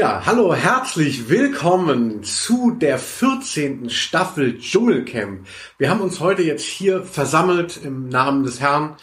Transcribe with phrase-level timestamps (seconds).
[0.00, 3.90] Ja, hallo, herzlich willkommen zu der 14.
[3.90, 5.46] Staffel Dschungelcamp.
[5.76, 8.96] Wir haben uns heute jetzt hier versammelt im Namen des Herrn,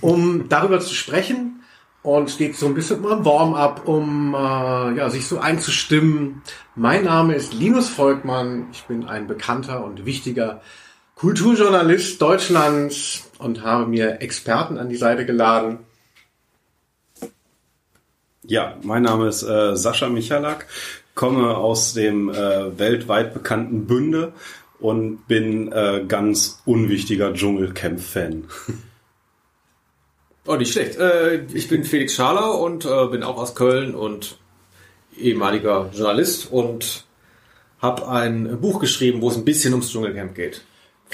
[0.00, 1.64] um darüber zu sprechen.
[2.04, 6.42] Und geht so ein bisschen ein Warm-up, um äh, ja, sich so einzustimmen.
[6.76, 8.68] Mein Name ist Linus Volkmann.
[8.72, 10.62] Ich bin ein bekannter und wichtiger
[11.16, 15.80] Kulturjournalist Deutschlands und habe mir Experten an die Seite geladen.
[18.46, 20.66] Ja, mein Name ist äh, Sascha Michalak,
[21.14, 24.34] komme aus dem äh, weltweit bekannten Bünde
[24.78, 28.44] und bin äh, ganz unwichtiger Dschungelcamp-Fan.
[30.46, 30.98] Oh, nicht schlecht.
[30.98, 34.36] Äh, ich bin Felix Schaler und äh, bin auch aus Köln und
[35.16, 37.06] ehemaliger Journalist und
[37.80, 40.60] habe ein Buch geschrieben, wo es ein bisschen ums Dschungelcamp geht.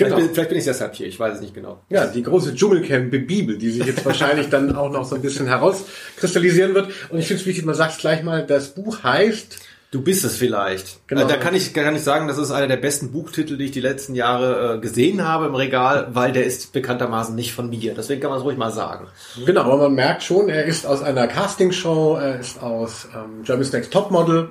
[0.01, 0.27] Vielleicht, Genau.
[0.27, 1.81] bin, vielleicht bin ich deshalb hier, ich weiß es nicht genau.
[1.91, 6.75] Ja, die große Dschungelcamp-Bibel, die sich jetzt wahrscheinlich dann auch noch so ein bisschen herauskristallisieren
[6.75, 6.91] wird.
[7.11, 9.59] Und ich finde es wichtig, man sagt gleich mal, das Buch heißt,
[9.93, 11.01] Du bist es vielleicht.
[11.09, 11.23] Genau.
[11.23, 13.71] Äh, Da kann ich, kann ich sagen, das ist einer der besten Buchtitel, die ich
[13.73, 17.95] die letzten Jahre äh, gesehen habe im Regal, weil der ist bekanntermaßen nicht von mir.
[17.95, 19.09] Deswegen kann man es ruhig mal sagen.
[19.45, 23.73] genau, aber man merkt schon, er ist aus einer Castingshow, er ist aus ähm, Germany's
[23.73, 24.51] Next Topmodel.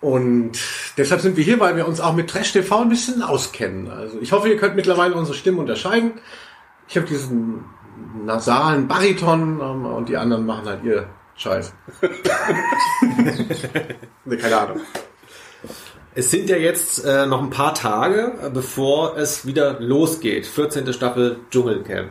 [0.00, 0.52] Und
[0.96, 3.90] deshalb sind wir hier, weil wir uns auch mit Trash TV ein bisschen auskennen.
[3.90, 6.12] Also ich hoffe, ihr könnt mittlerweile unsere Stimmen unterscheiden.
[6.86, 7.64] Ich habe diesen
[8.24, 11.72] nasalen Bariton ähm, und die anderen machen halt ihr Scheiß.
[14.24, 14.80] nee, keine Ahnung.
[16.14, 20.46] Es sind ja jetzt äh, noch ein paar Tage, äh, bevor es wieder losgeht.
[20.46, 20.92] 14.
[20.92, 22.10] Staffel Dschungelcamp.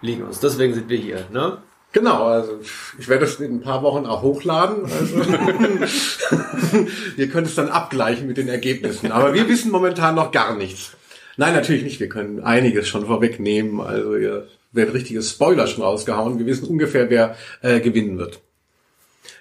[0.00, 0.40] Liegen uns.
[0.40, 1.58] Deswegen sind wir hier, ne?
[1.96, 2.60] Genau, also
[2.98, 4.84] ich werde es in ein paar Wochen auch hochladen.
[4.84, 5.16] Also
[7.16, 9.10] ihr könnt es dann abgleichen mit den Ergebnissen.
[9.12, 10.92] Aber wir wissen momentan noch gar nichts.
[11.38, 11.98] Nein, natürlich nicht.
[11.98, 13.80] Wir können einiges schon vorwegnehmen.
[13.80, 16.38] Also ihr werdet richtige Spoiler schon rausgehauen.
[16.38, 18.40] Wir wissen ungefähr, wer äh, gewinnen wird.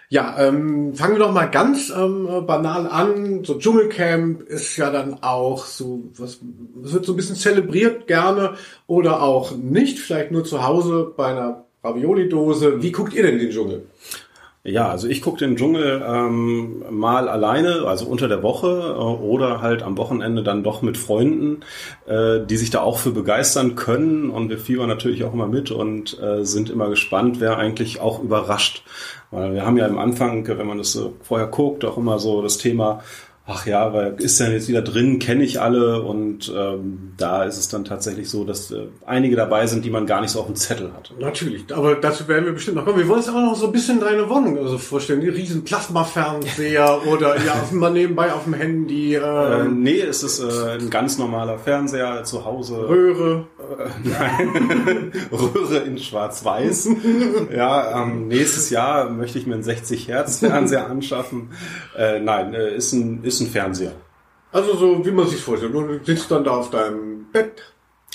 [0.07, 3.43] Ja, ähm, fangen wir doch mal ganz ähm, banal an.
[3.43, 6.39] So Dschungelcamp ist ja dann auch so, was
[6.85, 8.53] es wird so ein bisschen zelebriert gerne
[8.87, 12.81] oder auch nicht, vielleicht nur zu Hause bei einer Ravioli-Dose.
[12.81, 13.85] Wie guckt ihr denn den Dschungel?
[14.67, 19.61] Ja, also ich gucke den Dschungel ähm, mal alleine, also unter der Woche äh, oder
[19.61, 21.59] halt am Wochenende dann doch mit Freunden,
[22.07, 25.69] äh, die sich da auch für begeistern können und wir fiebern natürlich auch immer mit
[25.69, 28.83] und äh, sind immer gespannt, wer eigentlich auch überrascht.
[29.29, 32.41] Weil wir haben ja am Anfang, wenn man das so vorher guckt, auch immer so
[32.41, 33.03] das Thema,
[33.47, 37.57] ach ja, weil ist denn jetzt wieder drin, kenne ich alle und ähm, da ist
[37.57, 40.47] es dann tatsächlich so, dass äh, einige dabei sind, die man gar nicht so auf
[40.47, 41.13] dem Zettel hat.
[41.19, 42.97] Natürlich, aber dazu werden wir bestimmt noch kommen.
[42.97, 45.21] Wir wollen uns auch noch so ein bisschen deine Wohnung also vorstellen.
[45.21, 50.23] Die riesen Plasmafernseher oder ja, auf, mal nebenbei auf dem Handy, Äh, äh, nee, es
[50.23, 52.87] ist äh, ein ganz normaler Fernseher zu Hause.
[52.89, 53.47] Röhre.
[54.03, 56.89] Nein, Röhre in Schwarz-Weiß.
[57.55, 61.49] ja, ähm, nächstes Jahr möchte ich mir einen 60 Hertz Fernseher anschaffen.
[61.97, 63.93] Äh, nein, äh, ist ein ist ein Fernseher.
[64.51, 65.73] Also so, wie man sich vorstellt.
[65.73, 67.61] Du sitzt dann da auf deinem Bett.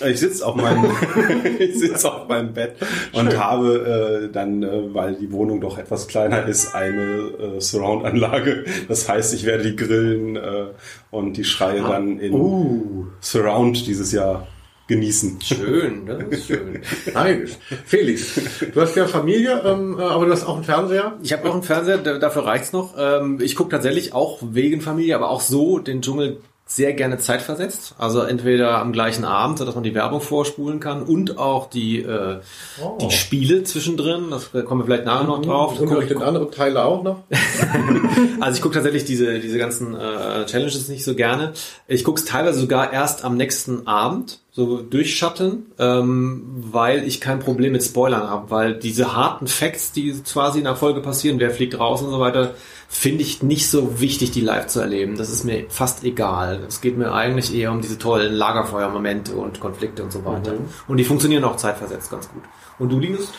[0.03, 0.91] Ich sitze auf meinem
[1.59, 2.77] ich sitz auf meinem Bett
[3.13, 8.65] und habe äh, dann, äh, weil die Wohnung doch etwas kleiner ist, eine äh, Surround-Anlage.
[8.89, 10.69] Das heißt, ich werde die Grillen äh,
[11.11, 14.47] und die Schreie dann in Uh, Surround dieses Jahr
[14.91, 15.39] genießen.
[15.43, 16.81] Schön, das ist schön.
[17.15, 17.53] neidisch.
[17.87, 18.39] Felix,
[18.75, 21.15] du hast ja Familie, ähm, äh, aber du hast auch einen Fernseher.
[21.23, 22.95] Ich habe auch einen Fernseher, da- dafür reicht's noch.
[22.99, 27.97] Ähm, ich gucke tatsächlich auch wegen Familie, aber auch so den Dschungel sehr gerne zeitversetzt.
[27.99, 32.37] Also entweder am gleichen Abend, sodass man die Werbung vorspulen kann und auch die, äh,
[32.81, 32.97] Oh.
[33.01, 34.27] die Spiele zwischendrin.
[34.31, 35.73] Das kommen wir vielleicht nachher noch drauf.
[35.73, 37.25] Das Und guck den anderen Teile auch noch.
[38.41, 41.55] also ich gucke tatsächlich diese, diese ganzen äh, Challenges nicht so gerne.
[41.89, 47.39] Ich gucke es teilweise sogar erst am nächsten Abend, so durchschatten, ähm, weil ich kein
[47.39, 51.51] Problem mit Spoilern habe, weil diese harten Facts, die quasi in der Folge passieren, wer
[51.51, 52.55] fliegt raus und so weiter,
[52.89, 55.17] finde ich nicht so wichtig, die live zu erleben.
[55.17, 56.65] Das ist mir fast egal.
[56.67, 60.55] Es geht mir eigentlich eher um diese tollen Lagerfeuermomente und Konflikte und so weiter.
[60.89, 62.43] Und die funktionieren auch zeitversetzt ganz gut.
[62.81, 63.33] Und du, Linus?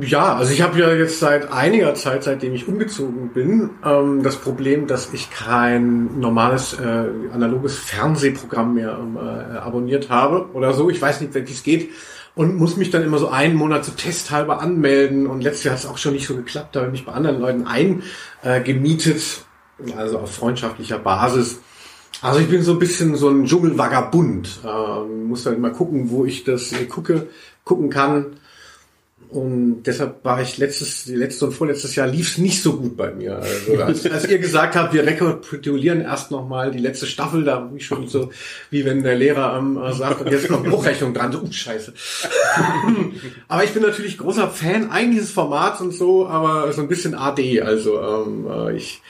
[0.00, 4.36] Ja, also ich habe ja jetzt seit einiger Zeit, seitdem ich umgezogen bin, ähm, das
[4.36, 10.88] Problem, dass ich kein normales äh, analoges Fernsehprogramm mehr ähm, äh, abonniert habe oder so.
[10.88, 11.90] Ich weiß nicht, wie es geht.
[12.34, 15.26] Und muss mich dann immer so einen Monat so testhalber anmelden.
[15.26, 16.74] Und letztes Jahr hat es auch schon nicht so geklappt.
[16.74, 17.66] Da habe ich mich bei anderen Leuten
[18.42, 19.44] eingemietet,
[19.96, 21.60] also auf freundschaftlicher Basis.
[22.22, 24.60] Also ich bin so ein bisschen so ein Dschungelvagabund.
[24.64, 27.28] Ähm, muss halt mal gucken, wo ich das gucke,
[27.64, 28.38] gucken kann.
[29.34, 33.10] Und deshalb war ich letztes, letztes und vorletztes Jahr lief es nicht so gut bei
[33.10, 33.38] mir.
[33.38, 37.76] Also als, als ihr gesagt habt, wir rekapitulieren erst nochmal die letzte Staffel, da bin
[37.76, 38.30] ich schon so,
[38.70, 41.94] wie wenn der Lehrer ähm, sagt, jetzt kommt Hochrechnung dran, so, uh, scheiße.
[43.48, 47.16] aber ich bin natürlich großer Fan eigentlich des Formats und so, aber so ein bisschen
[47.16, 49.02] AD, also ähm, äh, ich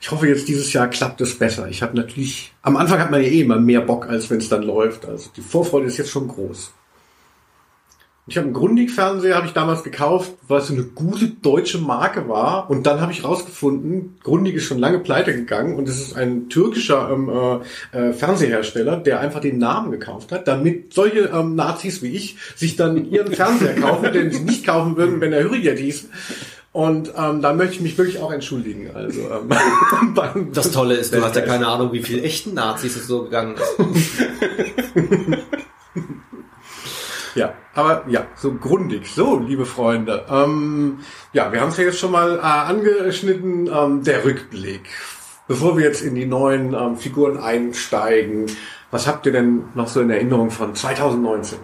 [0.00, 1.66] ich hoffe jetzt dieses Jahr klappt es besser.
[1.68, 4.50] Ich habe natürlich, am Anfang hat man ja eh immer mehr Bock, als wenn es
[4.50, 5.06] dann läuft.
[5.06, 6.72] Also die Vorfreude ist jetzt schon groß.
[8.26, 12.70] Ich habe einen Grundig-Fernseher, habe ich damals gekauft, weil es eine gute deutsche Marke war.
[12.70, 16.48] Und dann habe ich rausgefunden, Grundig ist schon lange pleite gegangen und es ist ein
[16.48, 17.28] türkischer ähm,
[17.92, 22.36] äh, äh, Fernsehersteller, der einfach den Namen gekauft hat, damit solche ähm, Nazis wie ich
[22.56, 26.08] sich dann ihren Fernseher kaufen, den sie nicht kaufen würden, wenn er Hürriyet hieß.
[26.72, 28.90] Und ähm, da möchte ich mich wirklich auch entschuldigen.
[28.94, 33.06] Also ähm, Das Tolle ist, du hast ja keine Ahnung, wie viel echten Nazis es
[33.06, 33.76] so gegangen ist.
[37.34, 39.08] Ja, aber ja, so grundig.
[39.08, 40.24] So, liebe Freunde.
[40.30, 41.00] Ähm,
[41.32, 43.68] ja, wir haben es ja jetzt schon mal äh, angeschnitten.
[43.72, 44.88] Ähm, der Rückblick.
[45.46, 48.46] Bevor wir jetzt in die neuen ähm, Figuren einsteigen,
[48.90, 51.58] was habt ihr denn noch so in Erinnerung von 2019?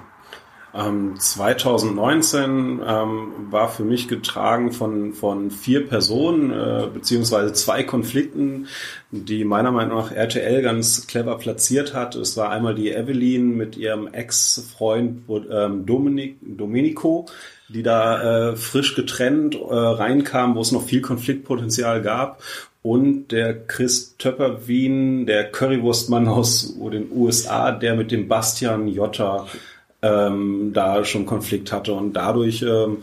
[0.73, 8.69] Ähm, 2019 ähm, war für mich getragen von, von vier Personen, äh, beziehungsweise zwei Konflikten,
[9.11, 12.15] die meiner Meinung nach RTL ganz clever platziert hat.
[12.15, 17.27] Es war einmal die Evelyn mit ihrem Ex-Freund ähm, Dominik, Domenico,
[17.69, 22.43] die da äh, frisch getrennt äh, reinkam, wo es noch viel Konfliktpotenzial gab.
[22.83, 29.47] Und der Chris Töpperwien, der Currywurstmann aus den USA, der mit dem Bastian Jotta
[30.03, 31.93] ähm, da schon Konflikt hatte.
[31.93, 32.99] Und dadurch ähm,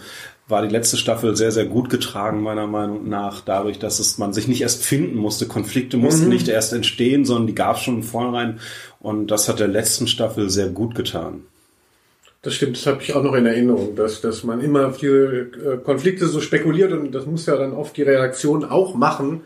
[0.48, 4.34] war die letzte Staffel sehr, sehr gut getragen, meiner Meinung nach, dadurch, dass es man
[4.34, 5.48] sich nicht erst finden musste.
[5.48, 6.34] Konflikte mussten mhm.
[6.34, 8.60] nicht erst entstehen, sondern die gab es schon vornherein.
[9.00, 11.44] Und das hat der letzten Staffel sehr gut getan.
[12.44, 15.78] Das stimmt, das habe ich auch noch in Erinnerung, dass, dass man immer viele äh,
[15.84, 19.42] Konflikte so spekuliert und das muss ja dann oft die Redaktion auch machen.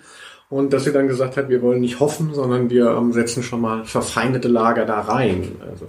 [0.50, 3.62] Und dass sie dann gesagt hat, wir wollen nicht hoffen, sondern wir ähm, setzen schon
[3.62, 5.54] mal verfeindete Lager da rein.
[5.68, 5.88] Also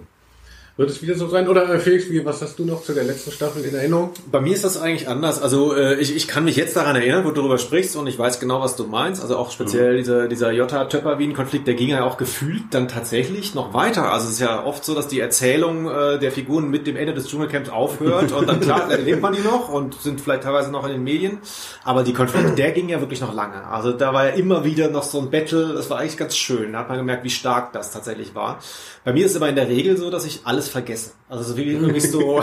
[0.77, 1.49] wird es wieder so sein?
[1.49, 4.11] Oder äh, Felix, wie, was hast du noch zu der letzten Staffel in Erinnerung?
[4.31, 5.43] Bei mir ist das eigentlich anders.
[5.43, 8.19] Also äh, ich, ich kann mich jetzt daran erinnern, wo du darüber sprichst und ich
[8.19, 9.21] weiß genau, was du meinst.
[9.21, 9.97] Also auch speziell mhm.
[9.99, 14.13] dieser, dieser Jota-Töpper-Wien-Konflikt, der ging ja auch gefühlt dann tatsächlich noch weiter.
[14.13, 17.13] Also es ist ja oft so, dass die Erzählung äh, der Figuren mit dem Ende
[17.13, 20.85] des Dschungelcamps aufhört und dann klar erlebt man die noch und sind vielleicht teilweise noch
[20.87, 21.39] in den Medien.
[21.85, 23.67] Aber die Konflikte, der ging ja wirklich noch lange.
[23.67, 25.75] Also da war ja immer wieder noch so ein Battle.
[25.75, 26.73] Das war eigentlich ganz schön.
[26.73, 28.59] Da hat man gemerkt, wie stark das tatsächlich war.
[29.05, 31.13] Bei mir ist es aber in der Regel so, dass ich alles vergesse.
[31.29, 32.43] Also so wie irgendwie so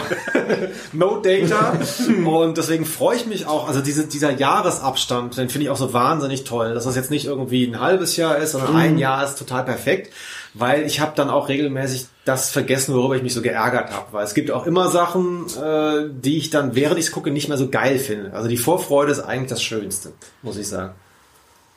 [0.94, 1.78] No Data.
[2.26, 5.94] Und deswegen freue ich mich auch, also diese, dieser Jahresabstand, den finde ich auch so
[5.94, 9.00] wahnsinnig toll, dass das jetzt nicht irgendwie ein halbes Jahr ist, sondern ein mhm.
[9.00, 10.14] Jahr ist total perfekt.
[10.56, 14.08] Weil ich habe dann auch regelmäßig das vergessen, worüber ich mich so geärgert habe.
[14.12, 17.50] Weil es gibt auch immer Sachen, äh, die ich dann, während ich es gucke, nicht
[17.50, 18.34] mehr so geil finde.
[18.34, 20.12] Also die Vorfreude ist eigentlich das Schönste,
[20.42, 20.94] muss ich sagen.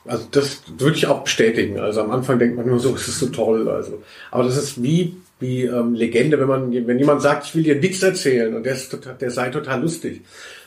[0.05, 1.79] Also das würde ich auch bestätigen.
[1.79, 3.69] Also am Anfang denkt man nur so, es ist so toll.
[3.69, 7.61] Also, aber das ist wie wie ähm, Legende, wenn man wenn jemand sagt, ich will
[7.61, 10.21] dir einen Witz erzählen und der ist total, der sei total lustig.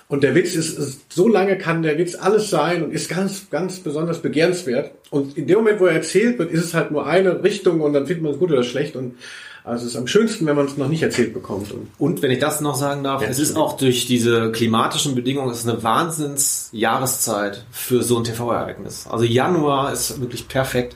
[0.09, 3.51] Und der Witz ist, ist, so lange kann der Witz alles sein und ist ganz,
[3.51, 4.93] ganz besonders begehrenswert.
[5.11, 7.93] Und in dem Moment, wo er erzählt wird, ist es halt nur eine Richtung und
[7.93, 8.95] dann findet man es gut oder schlecht.
[8.95, 9.17] Und
[9.65, 11.73] also es ist am schönsten, wenn man es noch nicht erzählt bekommt.
[11.73, 15.17] Und, und wenn ich das noch sagen darf, ja, es ist auch durch diese klimatischen
[15.17, 19.09] Bedingungen, es ist eine Wahnsinns-Jahreszeit für so ein TV-Ereignis.
[19.11, 20.95] Also Januar ist wirklich perfekt.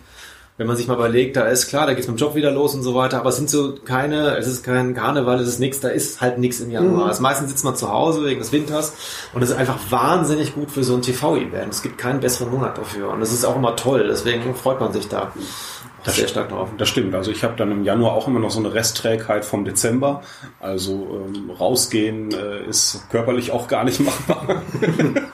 [0.60, 2.74] Wenn man sich mal überlegt, da ist klar, da geht's mit dem Job wieder los
[2.74, 5.80] und so weiter, aber es sind so keine, es ist kein Karneval, es ist nichts,
[5.80, 7.04] da ist halt nichts im Januar.
[7.04, 7.08] Mhm.
[7.08, 8.92] Also meistens sitzt man zu Hause wegen des Winters
[9.32, 11.72] und es ist einfach wahnsinnig gut für so ein TV-Event.
[11.72, 14.92] Es gibt keinen besseren Monat dafür und es ist auch immer toll, deswegen freut man
[14.92, 15.32] sich da.
[16.04, 16.68] Das, sehr stark drauf.
[16.76, 17.14] Das stimmt.
[17.14, 20.20] Also ich habe dann im Januar auch immer noch so eine Restträgheit vom Dezember.
[20.60, 24.60] Also ähm, rausgehen äh, ist körperlich auch gar nicht machbar.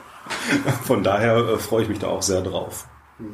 [0.83, 2.87] Von daher äh, freue ich mich da auch sehr drauf.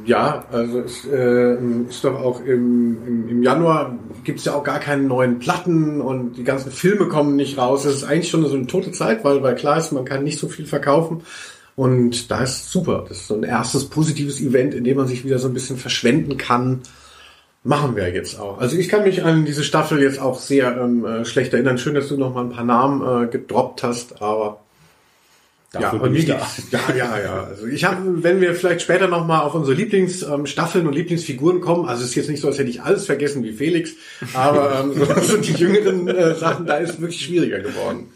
[0.05, 1.55] Ja, also es äh,
[1.89, 6.37] ist doch auch im, im, im Januar gibt's ja auch gar keine neuen Platten und
[6.37, 7.83] die ganzen Filme kommen nicht raus.
[7.83, 10.39] Es ist eigentlich schon so eine tote Zeit, weil, weil klar ist, man kann nicht
[10.39, 11.21] so viel verkaufen.
[11.75, 13.05] Und da ist super.
[13.09, 15.77] Das ist so ein erstes positives Event, in dem man sich wieder so ein bisschen
[15.77, 16.81] verschwenden kann
[17.65, 18.59] Machen wir jetzt auch.
[18.59, 21.77] Also ich kann mich an diese Staffel jetzt auch sehr ähm, äh, schlecht erinnern.
[21.77, 24.62] Schön, dass du noch mal ein paar Namen äh, gedroppt hast, aber
[25.73, 26.39] Dafür ja, und wie, ja,
[26.95, 27.43] ja, ja.
[27.45, 31.89] Also ich habe, wenn wir vielleicht später noch mal auf unsere Lieblingsstaffeln und Lieblingsfiguren kommen,
[31.89, 33.93] also es ist jetzt nicht so, als hätte ich alles vergessen wie Felix,
[34.35, 38.11] aber ähm, so, so die jüngeren äh, Sachen, da ist wirklich schwieriger geworden.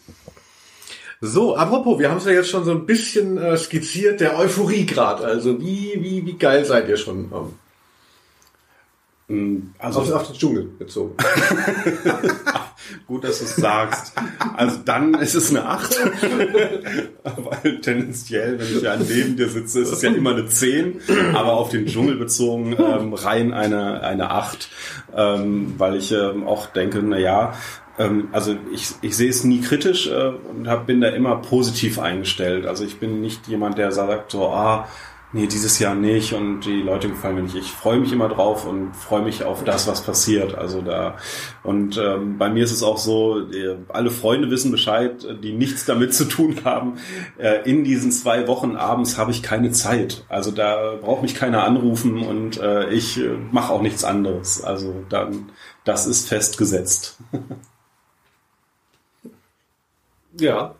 [1.20, 5.24] So, apropos, wir haben es ja jetzt schon so ein bisschen äh, skizziert, der Euphoriegrad.
[5.24, 7.32] Also wie, wie, wie geil seid ihr schon?
[7.34, 7.54] Ähm,
[9.78, 11.16] Also auf, auf den Dschungel bezogen.
[13.08, 14.14] Gut, dass du es sagst.
[14.56, 15.98] Also dann ist es eine 8.
[17.24, 21.02] Weil tendenziell, wenn ich ja neben dir sitze, ist es ja immer eine 10.
[21.34, 24.70] Aber auf den Dschungel bezogen ähm, rein eine, eine 8.
[25.14, 27.54] Ähm, weil ich ähm, auch denke, na ja,
[28.00, 32.00] ähm, also ich, ich sehe es nie kritisch äh, und hab, bin da immer positiv
[32.00, 32.66] eingestellt.
[32.66, 34.88] Also ich bin nicht jemand, der sagt so, ah,
[35.34, 37.56] nee, dieses Jahr nicht und die Leute gefallen mir nicht.
[37.56, 40.56] Ich freue mich immer drauf und freue mich auf das, was passiert.
[40.56, 41.18] Also da
[41.64, 43.46] und ähm, bei mir ist es auch so,
[43.90, 46.98] alle Freunde wissen Bescheid, die nichts damit zu tun haben.
[47.38, 50.24] Äh, in diesen zwei Wochen abends habe ich keine Zeit.
[50.30, 54.64] Also da braucht mich keiner anrufen und äh, ich äh, mache auch nichts anderes.
[54.64, 55.52] Also dann,
[55.84, 57.18] das ist festgesetzt.
[60.40, 60.76] ja,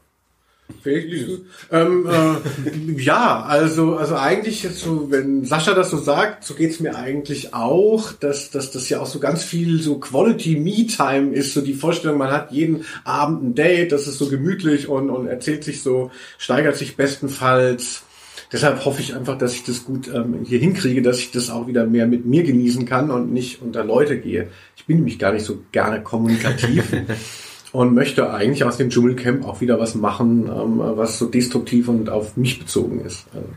[1.72, 6.96] ähm, äh, ja, also also eigentlich so, wenn Sascha das so sagt, so geht's mir
[6.96, 11.62] eigentlich auch, dass, dass das ja auch so ganz viel so Quality Me-Time ist, so
[11.62, 15.64] die Vorstellung, man hat jeden Abend ein Date, das ist so gemütlich und, und erzählt
[15.64, 18.04] sich so, steigert sich bestenfalls.
[18.52, 21.68] Deshalb hoffe ich einfach, dass ich das gut ähm, hier hinkriege, dass ich das auch
[21.68, 24.48] wieder mehr mit mir genießen kann und nicht unter Leute gehe.
[24.78, 26.86] Ich bin nämlich gar nicht so gerne kommunikativ.
[27.72, 32.10] und möchte eigentlich aus dem Dschungelcamp auch wieder was machen, ähm, was so destruktiv und
[32.10, 33.26] auf mich bezogen ist.
[33.34, 33.48] Also.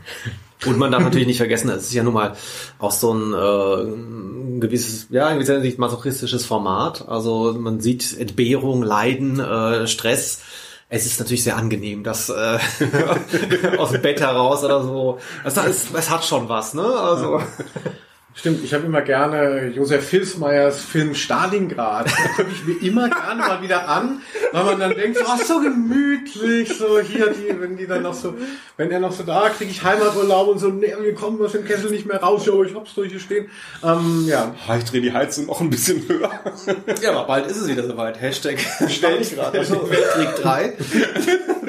[0.67, 2.33] Und man darf natürlich nicht vergessen, es ist ja nun mal
[2.77, 7.07] auch so ein, äh, ein gewisses, ja, in gewisser Hinsicht masochistisches Format.
[7.07, 10.41] Also man sieht Entbehrung, Leiden, äh, Stress.
[10.87, 12.59] Es ist natürlich sehr angenehm, das äh,
[13.77, 15.17] aus dem Bett heraus oder so.
[15.43, 16.83] Es, ist, es hat schon was, ne?
[16.83, 17.41] Also
[18.33, 22.07] Stimmt, ich habe immer gerne Josef Filsmeyers Film Stalingrad.
[22.07, 24.21] Da gucke ich mir immer gerne mal wieder an,
[24.53, 28.13] weil man dann denkt, so, oh, so gemütlich, so hier, die, wenn die dann noch
[28.13, 28.33] so,
[28.77, 31.65] wenn er noch so da, kriege ich Heimaturlaub und so, nee, wir kommen aus dem
[31.65, 33.49] Kessel nicht mehr raus, jo, ich hab's durch hier stehen.
[33.83, 34.55] Ähm, ja.
[34.77, 36.31] Ich drehe die Heizung noch ein bisschen höher.
[37.01, 38.21] Ja, aber bald ist es wieder soweit.
[38.21, 40.73] Hashtag Stalingrad, also Weltkrieg 3.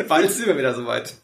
[0.09, 1.15] bald sind wir wieder soweit.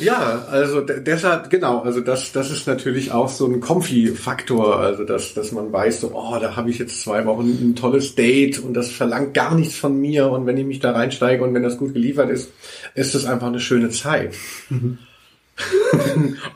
[0.00, 5.34] Ja, also deshalb, genau, also das, das ist natürlich auch so ein Comfy-Faktor, also dass,
[5.34, 8.74] dass man weiß, so, oh, da habe ich jetzt zwei Wochen ein tolles Date und
[8.74, 11.78] das verlangt gar nichts von mir und wenn ich mich da reinsteige und wenn das
[11.78, 12.50] gut geliefert ist,
[12.94, 14.34] ist es einfach eine schöne Zeit.
[14.70, 14.98] Mhm.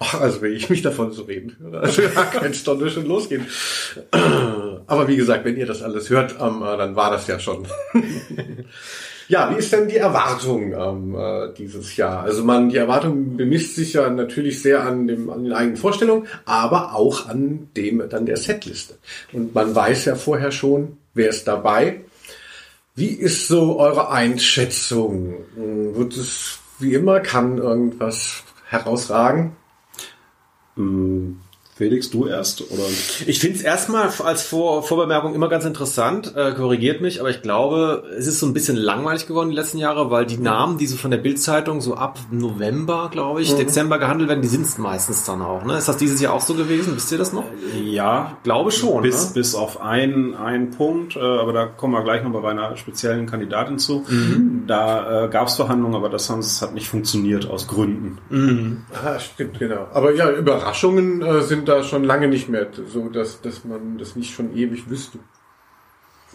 [0.01, 3.47] Ach, also wenn ich mich davon so reden also ja, kann Stunde schon losgehen.
[4.87, 7.67] Aber wie gesagt, wenn ihr das alles hört, ähm, dann war das ja schon.
[9.29, 12.23] Ja, wie ist denn die Erwartung ähm, äh, dieses Jahr?
[12.23, 16.27] Also man, die Erwartung bemisst sich ja natürlich sehr an, dem, an den eigenen Vorstellungen,
[16.47, 18.95] aber auch an dem dann der Setliste.
[19.33, 22.01] Und man weiß ja vorher schon, wer ist dabei.
[22.95, 25.35] Wie ist so eure Einschätzung?
[25.55, 29.57] Hm, wird es wie immer, kann irgendwas herausragen?
[30.77, 31.41] Hm,
[31.79, 32.73] Felix, du erst?
[32.73, 32.83] Oder?
[33.27, 37.41] Ich finde es erstmal als Vor Vorbemerkung immer ganz interessant, äh, korrigiert mich, aber ich
[37.41, 40.89] glaube, es ist so ein bisschen langweilig geworden die letzten Jahre, weil die Namen, die
[40.89, 43.59] so von der Bildzeitung so ab November, glaube ich, mhm.
[43.59, 45.65] Dezember gehandelt werden, die sind es meistens dann auch.
[45.65, 45.79] Ne?
[45.79, 46.97] Ist das dieses Jahr auch so gewesen?
[46.97, 47.45] Wisst ihr das noch?
[47.81, 49.03] Ja, glaube schon.
[49.05, 49.35] Bis, ne?
[49.35, 53.27] bis auf einen, einen Punkt, äh, aber da kommen wir gleich noch bei einer speziellen
[53.27, 54.05] Kandidatin zu.
[54.09, 54.65] Mhm.
[54.67, 58.19] Da äh, gab es Verhandlungen, aber das, haben, das hat nicht funktioniert aus Gründen.
[58.31, 58.79] Mhm.
[58.93, 59.87] Ah, stimmt, genau.
[59.95, 64.17] Aber ja, Überraschungen äh, sind da schon lange nicht mehr so, dass, dass man das
[64.17, 65.19] nicht schon ewig wüsste.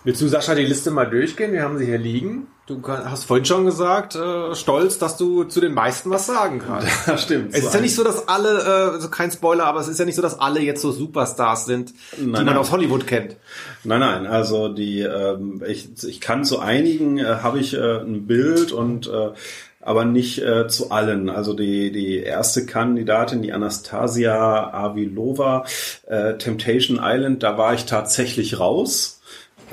[0.05, 1.53] Willst du, Sascha, die Liste mal durchgehen?
[1.53, 2.47] Wir haben sie hier liegen.
[2.65, 6.87] Du hast vorhin schon gesagt, äh, stolz, dass du zu den meisten was sagen kannst.
[7.07, 7.53] Ja, stimmt.
[7.53, 9.99] Es so ist ja nicht so, dass alle, äh, also kein Spoiler, aber es ist
[9.99, 12.57] ja nicht so, dass alle jetzt so Superstars sind, nein, die man nein.
[12.57, 13.37] aus Hollywood kennt.
[13.85, 18.27] Nein, nein, also die, ähm, ich, ich kann zu einigen, äh, habe ich äh, ein
[18.27, 19.31] Bild und äh,
[19.79, 21.29] aber nicht äh, zu allen.
[21.29, 25.65] Also die, die erste Kandidatin, die Anastasia Avilova,
[26.07, 29.21] äh, Temptation Island, da war ich tatsächlich raus.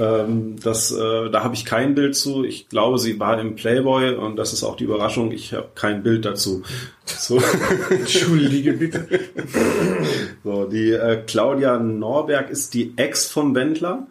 [0.01, 2.45] Ähm, das, äh, da habe ich kein Bild zu.
[2.45, 5.31] Ich glaube, sie war im Playboy und das ist auch die Überraschung.
[5.31, 6.63] Ich habe kein Bild dazu.
[7.05, 7.43] So.
[7.91, 9.05] Entschuldige bitte.
[10.45, 14.07] so, die äh, Claudia Norberg ist die Ex vom Wendler.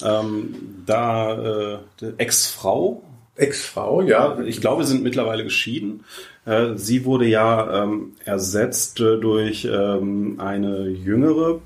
[0.00, 0.54] Ähm,
[0.86, 3.02] da äh, Ex-Frau
[3.36, 4.38] Ex-Frau, ja.
[4.40, 6.04] Ich glaube, sie sind mittlerweile geschieden.
[6.44, 11.60] Äh, sie wurde ja ähm, ersetzt äh, durch ähm, eine jüngere,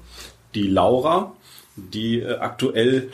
[0.55, 1.35] die Laura,
[1.77, 3.11] die äh, aktuell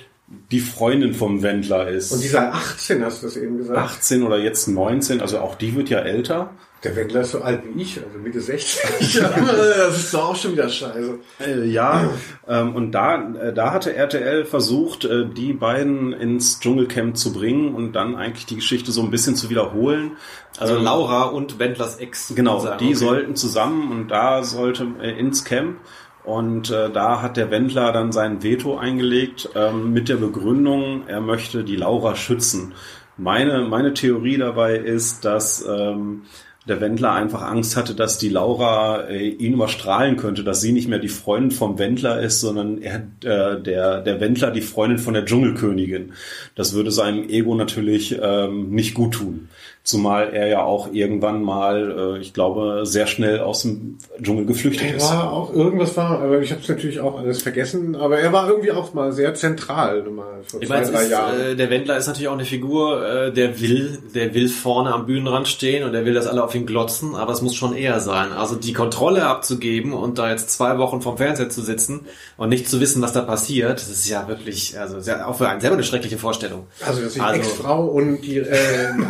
[0.51, 2.13] die Freundin vom Wendler ist.
[2.13, 3.79] Und die sei 18, hast du das eben gesagt?
[3.79, 6.51] 18 oder jetzt 19, also auch die wird ja älter.
[6.85, 9.23] Der Wendler ist so alt wie ich, also Mitte 60.
[9.23, 11.19] das ist doch auch schon wieder scheiße.
[11.41, 12.11] Äh, ja,
[12.47, 17.75] ähm, und da, äh, da hatte RTL versucht, äh, die beiden ins Dschungelcamp zu bringen
[17.75, 20.19] und dann eigentlich die Geschichte so ein bisschen zu wiederholen.
[20.59, 22.35] Also ähm, Laura und Wendlers Ex.
[22.35, 22.95] Genau, die okay.
[22.95, 25.79] sollten zusammen und da sollte äh, ins Camp
[26.25, 31.21] Und äh, da hat der Wendler dann sein Veto eingelegt ähm, mit der Begründung, er
[31.21, 32.73] möchte die Laura schützen.
[33.17, 36.23] Meine, meine Theorie dabei ist, dass ähm,
[36.67, 40.89] der Wendler einfach Angst hatte, dass die Laura äh, ihn überstrahlen könnte, dass sie nicht
[40.89, 45.13] mehr die Freundin vom Wendler ist, sondern er, äh, der, der Wendler die Freundin von
[45.13, 46.15] der Dschungelkönigin.
[46.55, 49.49] Das würde seinem Ego natürlich ähm, nicht gut tun.
[49.87, 54.89] Zumal er ja auch irgendwann mal, äh, ich glaube, sehr schnell aus dem Dschungel geflüchtet
[54.89, 55.11] Er ist.
[55.11, 58.49] war auch, irgendwas war, aber ich habe es natürlich auch alles vergessen, aber er war
[58.49, 61.39] irgendwie auch mal sehr zentral, mal vor Ich zwei, meine, drei ist, Jahren.
[61.39, 65.05] äh, der Wendler ist natürlich auch eine Figur, äh, der will, der will vorne am
[65.05, 68.01] Bühnenrand stehen und der will, dass alle auf ihn glotzen, aber es muss schon eher
[68.01, 68.33] sein.
[68.33, 72.07] Also die Kontrolle abzugeben und da jetzt zwei Wochen vom Fernseher zu sitzen
[72.39, 75.47] und nicht zu wissen, was da passiert, das ist ja wirklich, also sehr, auch für
[75.47, 76.69] einen selber eine schreckliche Vorstellung.
[76.87, 78.49] Also, dass die Also- Ex-Frau und die äh,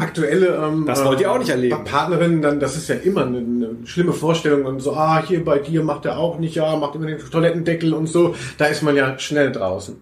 [0.00, 1.84] aktuelle ähm, Das wollt ihr auch nicht erleben.
[1.84, 5.58] Partnerin, dann das ist ja immer eine, eine schlimme Vorstellung und so, ah, hier bei
[5.58, 8.96] dir macht er auch nicht, ja, macht immer den Toilettendeckel und so, da ist man
[8.96, 9.96] ja schnell draußen.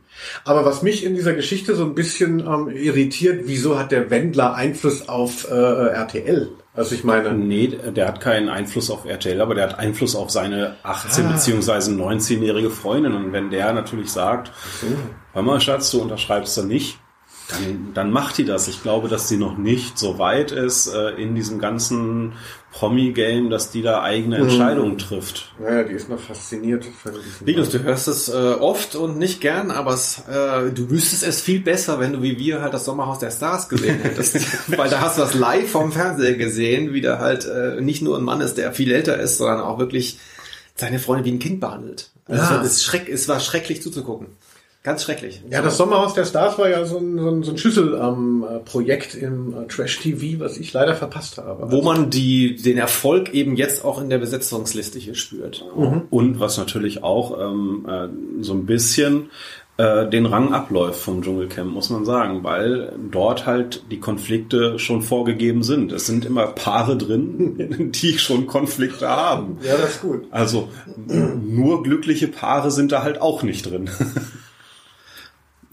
[0.45, 4.55] Aber was mich in dieser Geschichte so ein bisschen ähm, irritiert, wieso hat der Wendler
[4.55, 6.49] Einfluss auf äh, RTL?
[6.75, 10.31] Also ich meine, Nee, der hat keinen Einfluss auf RTL, aber der hat Einfluss auf
[10.31, 11.33] seine 18- Ah.
[11.33, 13.13] beziehungsweise 19-jährige Freundin.
[13.13, 14.51] Und wenn der natürlich sagt,
[15.35, 16.99] hör mal Schatz, du unterschreibst da nicht,
[17.53, 18.69] dann, dann macht die das.
[18.69, 22.33] Ich glaube, dass sie noch nicht so weit ist äh, in diesem ganzen
[22.73, 24.45] Promi-Game, dass die da eigene Mhm.
[24.49, 25.53] Entscheidungen trifft.
[25.61, 26.87] naja, die ist noch fasziniert
[27.45, 31.43] Linus, du hörst es äh, oft und nicht gern, aber es, äh, du wüsstest es
[31.43, 34.39] viel besser, wenn du wie wir halt das Sommerhaus der Stars gesehen hättest.
[34.77, 38.17] Weil da hast du das live vom Fernseher gesehen, wie da halt äh, nicht nur
[38.17, 40.19] ein Mann ist, der viel älter ist, sondern auch wirklich
[40.75, 42.09] seine Freundin wie ein Kind behandelt.
[42.27, 42.49] Also Ja.
[42.49, 44.29] es, war, es, schreck, es war schrecklich zuzugucken.
[44.83, 45.41] Ganz schrecklich.
[45.49, 49.55] Ja, das Sommerhaus der Stars war ja so ein, so ein, so ein Schlüsselprojekt im
[49.55, 51.71] äh, Trash-TV, was ich leider verpasst habe.
[51.71, 55.65] Wo man die, den Erfolg eben jetzt auch in der Besetzungsliste hier spürt.
[56.11, 59.31] Und was natürlich auch ähm, äh, so ein bisschen
[59.77, 65.03] äh, den Rang abläuft vom Dschungelcamp, muss man sagen, weil dort halt die Konflikte schon
[65.03, 65.93] vorgegeben sind.
[65.93, 69.59] Es sind immer Paare drin, die schon Konflikte haben.
[69.63, 70.25] ja, das ist gut.
[70.33, 70.71] Also
[71.07, 73.89] nur glückliche Paare sind da halt auch nicht drin.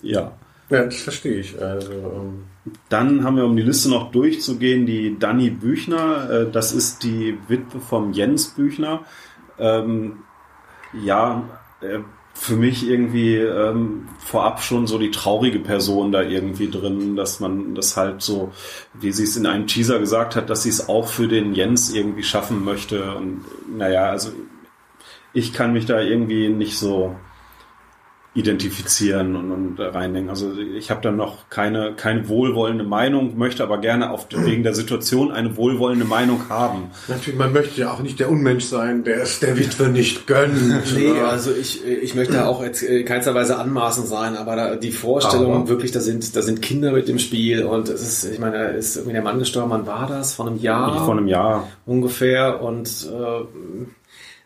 [0.02, 0.34] ja.
[0.70, 1.60] Ja, das verstehe ich.
[1.60, 2.44] Also, ähm,
[2.90, 6.30] Dann haben wir, um die Liste noch durchzugehen, die Dani Büchner.
[6.30, 9.04] Äh, Das ist die Witwe vom Jens Büchner.
[9.58, 10.20] Ähm,
[10.94, 11.44] ja,
[11.82, 12.00] äh,
[12.34, 17.76] für mich irgendwie ähm, vorab schon so die traurige Person da irgendwie drin, dass man
[17.76, 18.54] das halt so,
[18.94, 21.94] wie sie es in einem Teaser gesagt hat, dass sie es auch für den Jens
[21.94, 23.16] irgendwie schaffen möchte.
[23.16, 23.44] Und
[23.76, 24.30] naja, also
[25.34, 27.16] ich kann mich da irgendwie nicht so
[28.40, 30.30] identifizieren und, und reindenken.
[30.30, 34.74] Also ich habe da noch keine, keine wohlwollende Meinung, möchte aber gerne auf, wegen der
[34.74, 36.92] Situation eine wohlwollende Meinung haben.
[37.08, 40.56] natürlich, man möchte ja auch nicht der Unmensch sein, der es der Witwe nicht gönnt.
[40.96, 44.92] Nee, also ich, ich möchte auch jetzt in keinster Weise anmaßend sein, aber da, die
[44.92, 48.40] Vorstellung Aber- wirklich, da sind, da sind Kinder mit im Spiel und es ist, ich
[48.40, 50.34] meine, da ist irgendwie der Mann gestorben, wann war das?
[50.34, 51.06] Vor einem Jahr?
[51.06, 51.68] Vor einem Jahr.
[51.86, 53.86] ungefähr und äh,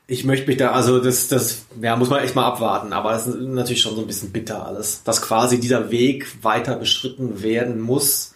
[0.08, 3.26] ich möchte mich da, also das, das, ja, muss man echt mal abwarten, aber es
[3.26, 7.80] ist natürlich schon so ein bisschen bitter alles, dass quasi dieser Weg weiter beschritten werden
[7.80, 8.36] muss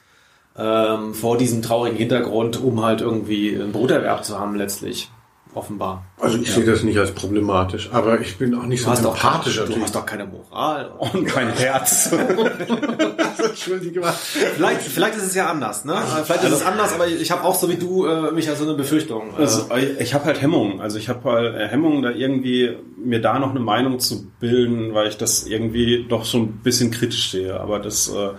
[0.58, 5.10] ähm, vor diesem traurigen Hintergrund, um halt irgendwie einen Broterwerb zu haben letztlich,
[5.58, 6.06] offenbar.
[6.20, 9.15] Also ich sehe das nicht als problematisch, aber ich bin auch nicht Du so doch,
[9.15, 10.91] empathischer du hast doch keine Moral.
[10.98, 12.12] Und kein Herz.
[13.50, 14.13] Entschuldige mal.
[14.13, 15.96] Vielleicht, vielleicht ist es ja anders, ne?
[16.24, 18.65] Vielleicht ist es anders, aber ich habe auch so wie du äh, mich als so
[18.65, 19.32] eine Befürchtung.
[19.38, 20.80] Äh, Also ich, ich habe halt Hemmungen.
[20.82, 24.93] Also ich habe halt äh, Hemmungen, da irgendwie mir da noch eine Meinung zu bilden,
[24.93, 27.60] weil ich das irgendwie doch so ein bisschen kritisch sehe.
[27.60, 28.30] Aber das äh,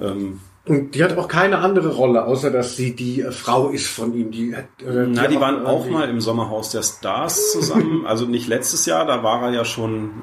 [0.00, 3.86] ähm, Und die hat auch keine andere Rolle, außer dass sie die äh, Frau ist
[3.86, 4.32] von ihm.
[4.32, 8.04] Die, hat, äh, Na, die hat waren auch mal im Sommerhaus der Stars zusammen.
[8.06, 10.22] Also nicht letztes Jahr, da war er ja schon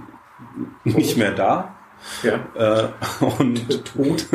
[0.84, 1.76] nicht mehr da.
[2.24, 2.40] Ja.
[2.56, 2.88] Äh,
[3.40, 4.26] und tot.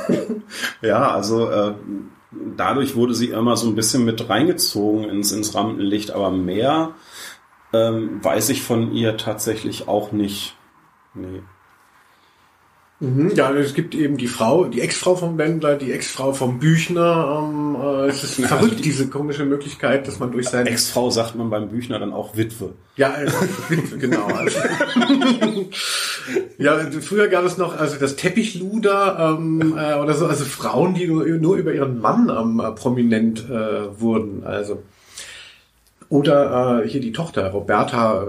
[0.82, 1.74] ja, also äh,
[2.56, 6.94] dadurch wurde sie immer so ein bisschen mit reingezogen ins, ins Rampenlicht, aber mehr
[7.72, 10.56] ähm, weiß ich von ihr tatsächlich auch nicht.
[11.14, 11.42] Nee.
[13.02, 17.42] Mhm, Ja, es gibt eben die Frau, die Ex-Frau vom Wendler, die Ex-Frau vom Büchner.
[17.42, 20.66] Ähm, äh, es ist verrückt, diese komische Möglichkeit, dass man durch sein...
[20.66, 22.74] Ex-Frau sagt man beim Büchner dann auch Witwe.
[22.94, 23.26] Ja, äh,
[23.68, 24.26] Witwe, genau.
[24.26, 24.56] Also.
[26.58, 31.08] ja, früher gab es noch also das Teppichluder ähm, äh, oder so, also Frauen, die
[31.08, 34.44] nur, nur über ihren Mann ähm, äh, prominent äh, wurden.
[34.44, 34.80] Also
[36.12, 38.26] Oder äh, hier die Tochter, Roberta, äh,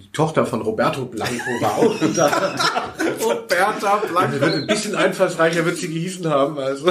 [0.00, 2.30] die Tochter von Roberto Blanco war auch da.
[3.22, 6.58] Roberta Also wird ein bisschen einfallsreicher wird sie gehießen haben.
[6.58, 6.88] Also.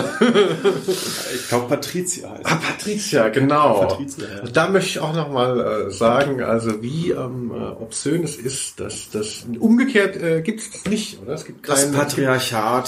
[1.34, 2.42] Ich glaube, Patricia heißt.
[2.46, 3.88] Ah, Patricia, genau.
[3.88, 4.50] Patricia, ja.
[4.54, 9.10] Da möchte ich auch nochmal äh, sagen, also wie ähm, äh, obszön es ist, dass
[9.12, 11.34] das umgekehrt äh, gibt es nicht, oder?
[11.34, 12.88] Es gibt Das keinen- Patriarchat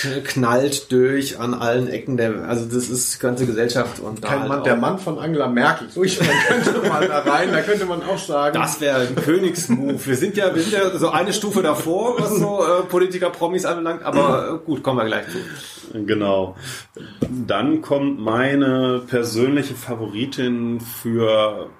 [0.00, 4.28] k- knallt durch an allen Ecken der, also das ist die ganze Gesellschaft und da
[4.28, 5.88] kein halt Mann, auch- der Mann von Angela Merkel.
[5.90, 6.30] So, ich meine,
[6.88, 8.58] man da rein, da könnte man auch sagen.
[8.58, 10.06] Das wäre ein Königsmove.
[10.06, 14.02] Wir sind ja, wir sind ja so eine Stufe davor, was so äh, Politiker-Promis anbelangt,
[14.02, 15.38] aber äh, gut, kommen wir gleich zu.
[16.06, 16.56] Genau.
[17.46, 21.70] Dann kommt meine persönliche Favoritin für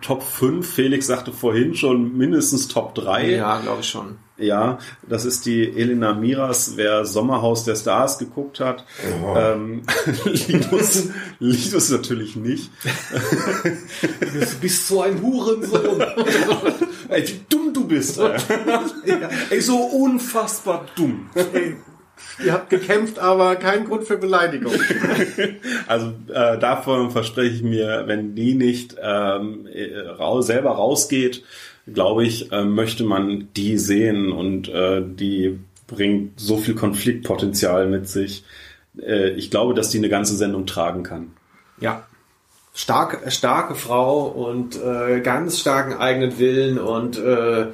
[0.00, 0.68] Top 5.
[0.68, 3.30] Felix sagte vorhin schon mindestens Top 3.
[3.30, 4.16] Ja, glaube ich schon.
[4.38, 4.78] Ja,
[5.08, 8.84] das ist die Elena Miras, wer Sommerhaus der Stars geguckt hat.
[9.36, 9.82] Ähm,
[10.24, 11.08] Linus,
[11.40, 12.70] Linus natürlich nicht.
[14.20, 16.00] Du bist so ein Hurensohn.
[17.08, 18.18] Ey, wie dumm du bist.
[18.18, 18.36] Ey,
[19.50, 21.28] ey so unfassbar dumm.
[22.44, 24.72] Ihr habt gekämpft, aber kein Grund für Beleidigung.
[25.86, 31.42] Also äh, davon verspreche ich mir, wenn die nicht ähm, äh, raus, selber rausgeht,
[31.86, 38.08] glaube ich, äh, möchte man die sehen und äh, die bringt so viel Konfliktpotenzial mit
[38.08, 38.44] sich.
[39.00, 41.32] Äh, ich glaube, dass die eine ganze Sendung tragen kann.
[41.80, 42.06] Ja.
[42.74, 47.68] Stark, starke Frau und äh, ganz starken eigenen Willen und äh,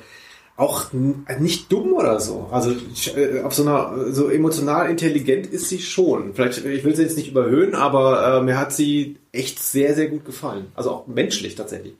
[0.57, 2.49] auch n- nicht dumm oder so.
[2.53, 2.71] Also
[3.17, 6.35] äh, auf so einer so emotional intelligent ist sie schon.
[6.35, 10.07] Vielleicht, ich will sie jetzt nicht überhöhen, aber äh, mir hat sie echt sehr, sehr
[10.09, 10.67] gut gefallen.
[10.75, 11.95] Also auch menschlich tatsächlich.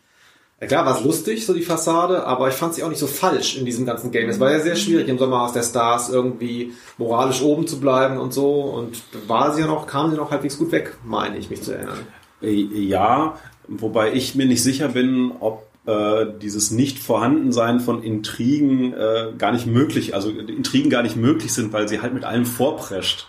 [0.61, 3.09] Ja, klar war es lustig, so die Fassade, aber ich fand sie auch nicht so
[3.09, 4.29] falsch in diesem ganzen Game.
[4.29, 8.33] Es war ja sehr schwierig im Sommerhaus der Stars irgendwie moralisch oben zu bleiben und
[8.33, 8.61] so.
[8.62, 11.73] Und war sie ja noch, kam sie noch halbwegs gut weg, meine ich mich zu
[11.73, 11.99] erinnern.
[12.40, 13.37] Äh, Ja,
[13.67, 19.66] wobei ich mir nicht sicher bin, ob äh, dieses Nicht-Vorhandensein von Intrigen äh, gar nicht
[19.66, 23.29] möglich, also Intrigen gar nicht möglich sind, weil sie halt mit allem vorprescht.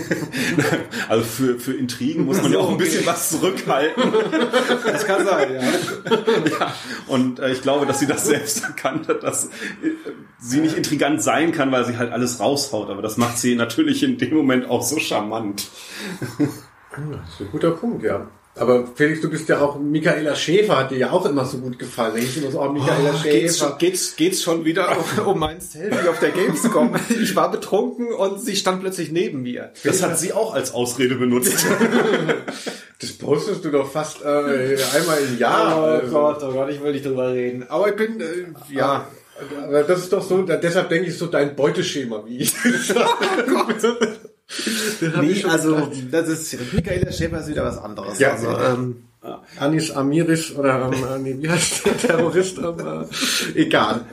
[1.08, 4.02] also für, für Intrigen muss man ja auch ein bisschen was zurückhalten.
[4.86, 5.60] Das kann sein, ja.
[6.58, 6.74] ja,
[7.08, 9.50] und äh, ich glaube, dass sie das selbst erkannt hat, dass äh,
[10.38, 12.88] sie nicht intrigant sein kann, weil sie halt alles raushaut.
[12.88, 15.68] Aber das macht sie natürlich in dem Moment auch so charmant.
[16.90, 18.28] Das ist ein guter Punkt, ja.
[18.56, 21.78] Aber Felix, du bist ja auch, Michaela Schäfer hat dir ja auch immer so gut
[21.78, 22.16] gefallen.
[22.16, 23.68] Hieß immer so, oh, Michaela Geht's, Schäfer.
[23.70, 26.94] schon- geht's, geht's schon wieder um, um mein Selfie auf der Gamescom?
[27.22, 29.70] Ich war betrunken und sie stand plötzlich neben mir.
[29.84, 31.64] Das hat sie auch als Ausrede benutzt.
[33.02, 34.26] Das postest du doch fast äh,
[34.94, 35.82] einmal im Jahr.
[36.02, 36.18] also.
[36.18, 37.64] oh Gott, ich will nicht drüber reden.
[37.70, 38.24] Aber ich bin, äh,
[38.74, 39.08] ja,
[39.66, 44.18] aber das ist doch so, deshalb denke ich so dein Beuteschema, wie ich das sage.
[44.58, 48.18] Ich Nee, also, das ist, Michaela Schäfer ist wieder was anderes.
[48.18, 48.32] Ja.
[48.32, 48.96] also, ähm,
[49.58, 52.56] Anis Amiris oder ähm, äh, nee, wie heißt der Terrorist?
[52.56, 54.06] Ähm, äh, egal.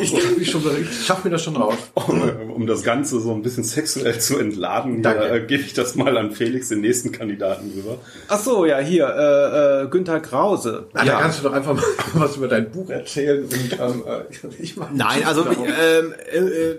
[0.00, 0.08] Ich,
[0.50, 1.76] schon, ich schaff mir das schon raus.
[1.94, 6.16] Um, um das Ganze so ein bisschen sexuell zu entladen, äh, gebe ich das mal
[6.16, 7.98] an Felix, den nächsten Kandidaten, rüber.
[8.28, 10.88] ach so, ja, hier, äh, äh, Günther Krause.
[10.94, 11.12] Ah, ja.
[11.12, 14.76] Da kannst du doch einfach mal was über dein Buch erzählen und ähm, äh, ich
[14.76, 16.78] mach Nein, also ähm, äh, äh,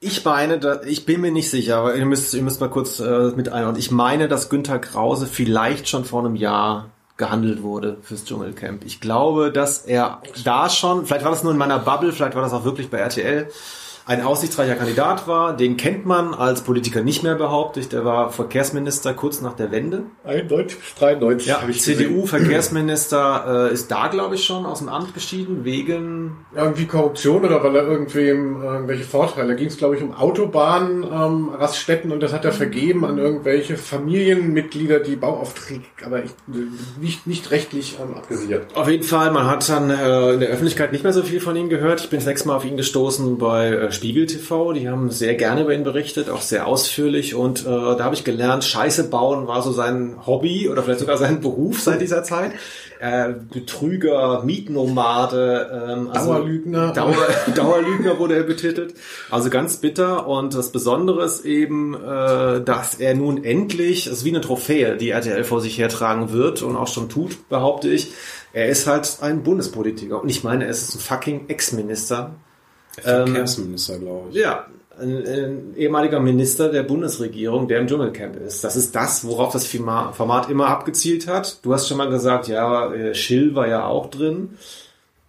[0.00, 3.00] ich meine, da, ich bin mir nicht sicher, aber ihr müsst, ihr müsst mal kurz
[3.00, 3.80] äh, mit einordnen.
[3.80, 8.84] Ich meine, dass Günther Krause vielleicht schon vor einem Jahr gehandelt wurde fürs Dschungelcamp.
[8.84, 12.42] Ich glaube, dass er da schon, vielleicht war das nur in meiner Bubble, vielleicht war
[12.42, 13.48] das auch wirklich bei RTL,
[14.06, 15.56] ein aussichtsreicher Kandidat war.
[15.56, 17.92] Den kennt man als Politiker nicht mehr behauptet.
[17.92, 20.04] Der war Verkehrsminister kurz nach der Wende.
[20.24, 21.82] 91 bis 93 Ja, habe ich.
[21.82, 27.64] CDU-Verkehrsminister äh, ist da, glaube ich, schon aus dem Amt geschieden, wegen Irgendwie Korruption oder
[27.64, 29.48] weil er irgendwem irgendwelche Vorteile.
[29.48, 33.18] Da ging es, glaube ich, um Autobahnen, ähm, Raststätten und das hat er vergeben an
[33.18, 36.30] irgendwelche Familienmitglieder, die Bauaufträge, aber ich,
[37.00, 38.76] nicht, nicht rechtlich ähm, abgesichert.
[38.76, 41.56] Auf jeden Fall, man hat dann äh, in der Öffentlichkeit nicht mehr so viel von
[41.56, 42.00] ihm gehört.
[42.00, 44.72] Ich bin das nächste Mal auf ihn gestoßen bei äh, Spiegel TV.
[44.72, 47.34] Die haben sehr gerne über ihn berichtet, auch sehr ausführlich.
[47.34, 51.16] Und äh, da habe ich gelernt, Scheiße bauen war so sein Hobby oder vielleicht sogar
[51.16, 52.52] sein Beruf seit dieser Zeit.
[53.00, 56.92] Äh, Betrüger, Mietnomade, ähm, also Dauerlügner.
[56.92, 57.14] Dauer,
[57.54, 58.94] Dauerlügner wurde er betitelt.
[59.30, 60.26] Also ganz bitter.
[60.26, 64.96] Und das Besondere ist eben, äh, dass er nun endlich, es ist wie eine Trophäe,
[64.96, 68.12] die RTL vor sich hertragen wird und auch schon tut, behaupte ich.
[68.52, 70.22] Er ist halt ein Bundespolitiker.
[70.22, 72.34] Und ich meine, er ist ein fucking Ex-Minister.
[73.02, 74.36] Verkehrsminister, glaube ich.
[74.36, 74.66] Ja,
[74.98, 78.64] ein, ein ehemaliger Minister der Bundesregierung, der im Dschungelcamp ist.
[78.64, 81.58] Das ist das, worauf das Forma- Format immer abgezielt hat.
[81.64, 84.56] Du hast schon mal gesagt, ja, äh, Schill war ja auch drin.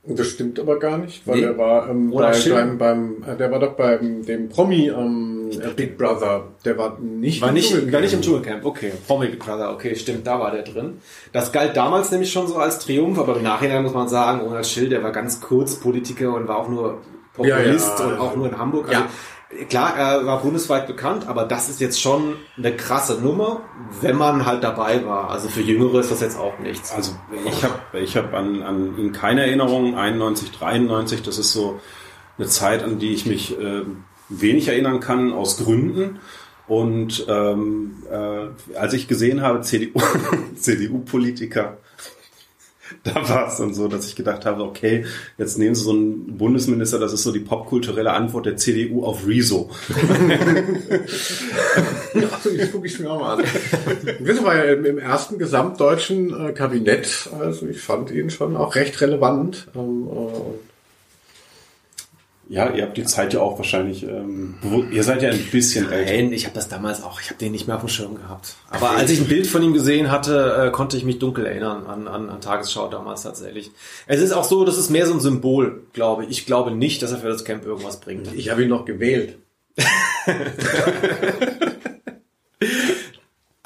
[0.10, 1.44] Das stimmt aber gar nicht, weil Nee.
[1.44, 5.76] er war ähm, bei, beim, beim, äh, der war doch beim dem Promi ähm, ähm,
[5.76, 6.46] Big Brother.
[6.64, 7.94] Der war nicht War im nicht, Dschungelcamp.
[7.94, 8.94] war nicht im Dschungelcamp, okay.
[9.06, 11.00] Promi Big Brother, okay, stimmt, da war der drin.
[11.34, 14.66] Das galt damals nämlich schon so als Triumph, aber im Nachhinein muss man sagen, Ronald
[14.66, 17.00] Schill, der war ganz kurz Politiker und war auch nur
[17.38, 18.13] Populist Ja, ja.
[18.13, 18.91] und auch nur in Hamburg.
[18.91, 19.04] Ja.
[19.04, 19.10] Also,
[19.69, 23.62] Klar, er war bundesweit bekannt, aber das ist jetzt schon eine krasse Nummer,
[24.02, 25.30] wenn man halt dabei war.
[25.30, 26.91] Also für Jüngere ist das jetzt auch nichts.
[26.91, 27.13] Also
[27.45, 29.95] ich habe ich hab an, an ihn keine Erinnerung.
[29.95, 31.80] 91, 93, das ist so
[32.38, 33.84] eine Zeit, an die ich mich äh,
[34.28, 36.19] wenig erinnern kann, aus Gründen.
[36.67, 40.02] Und ähm, äh, als ich gesehen habe, CDU,
[40.58, 41.78] CDU-Politiker,
[43.04, 45.06] da war es dann so, dass ich gedacht habe, okay,
[45.38, 49.28] jetzt nehmen Sie so einen Bundesminister, das ist so die popkulturelle Antwort der CDU auf
[49.28, 49.69] Rezo.
[52.13, 53.43] Also, das gucke ich mir auch mal an.
[54.19, 58.76] Das war ja im, im ersten gesamtdeutschen äh, Kabinett, also ich fand ihn schon auch
[58.76, 59.67] recht relevant.
[59.76, 60.77] Ähm, äh,
[62.50, 64.56] Ja, ihr habt die Zeit ja auch wahrscheinlich, ähm,
[64.92, 66.14] ihr seid ja ein bisschen älter.
[66.14, 68.56] Nein, ich habe das damals auch, ich habe den nicht mehr auf dem Schirm gehabt.
[68.70, 71.86] Aber als ich ein Bild von ihm gesehen hatte, äh, konnte ich mich dunkel erinnern
[71.86, 73.72] an, an, an Tagesschau damals tatsächlich.
[74.06, 76.30] Es ist auch so, das ist mehr so ein Symbol, glaube ich.
[76.30, 78.34] Ich glaube nicht, dass er für das Camp irgendwas bringt.
[78.34, 79.38] ich habe ihn noch gewählt.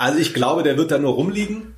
[0.01, 1.75] Also ich glaube, der wird da nur rumliegen.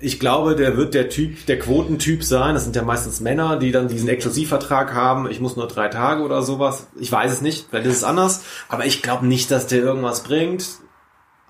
[0.00, 2.54] Ich glaube, der wird der Typ, der Quotentyp sein.
[2.54, 5.30] Das sind ja meistens Männer, die dann diesen Exklusivvertrag haben.
[5.30, 6.88] Ich muss nur drei Tage oder sowas.
[6.98, 8.42] Ich weiß es nicht, vielleicht ist es anders.
[8.68, 10.64] Aber ich glaube nicht, dass der irgendwas bringt.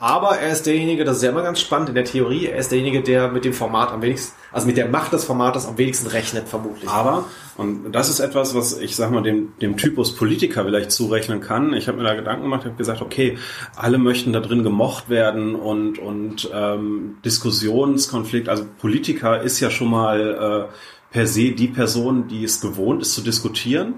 [0.03, 2.73] Aber er ist derjenige, das ist ja immer ganz spannend in der Theorie, er ist
[2.73, 6.09] derjenige, der mit dem Format am wenigsten, also mit der Macht des Formates am wenigsten
[6.09, 6.91] rechnet, vermutlich.
[6.91, 11.41] Aber, und das ist etwas, was ich sag mal dem, dem Typus Politiker vielleicht zurechnen
[11.41, 11.73] kann.
[11.73, 13.39] Ich habe mir da Gedanken gemacht, habe gesagt, okay,
[13.77, 19.89] alle möchten da drin gemocht werden und, und ähm, Diskussionskonflikt, also Politiker ist ja schon
[19.89, 23.95] mal äh, per se die Person, die es gewohnt ist zu diskutieren,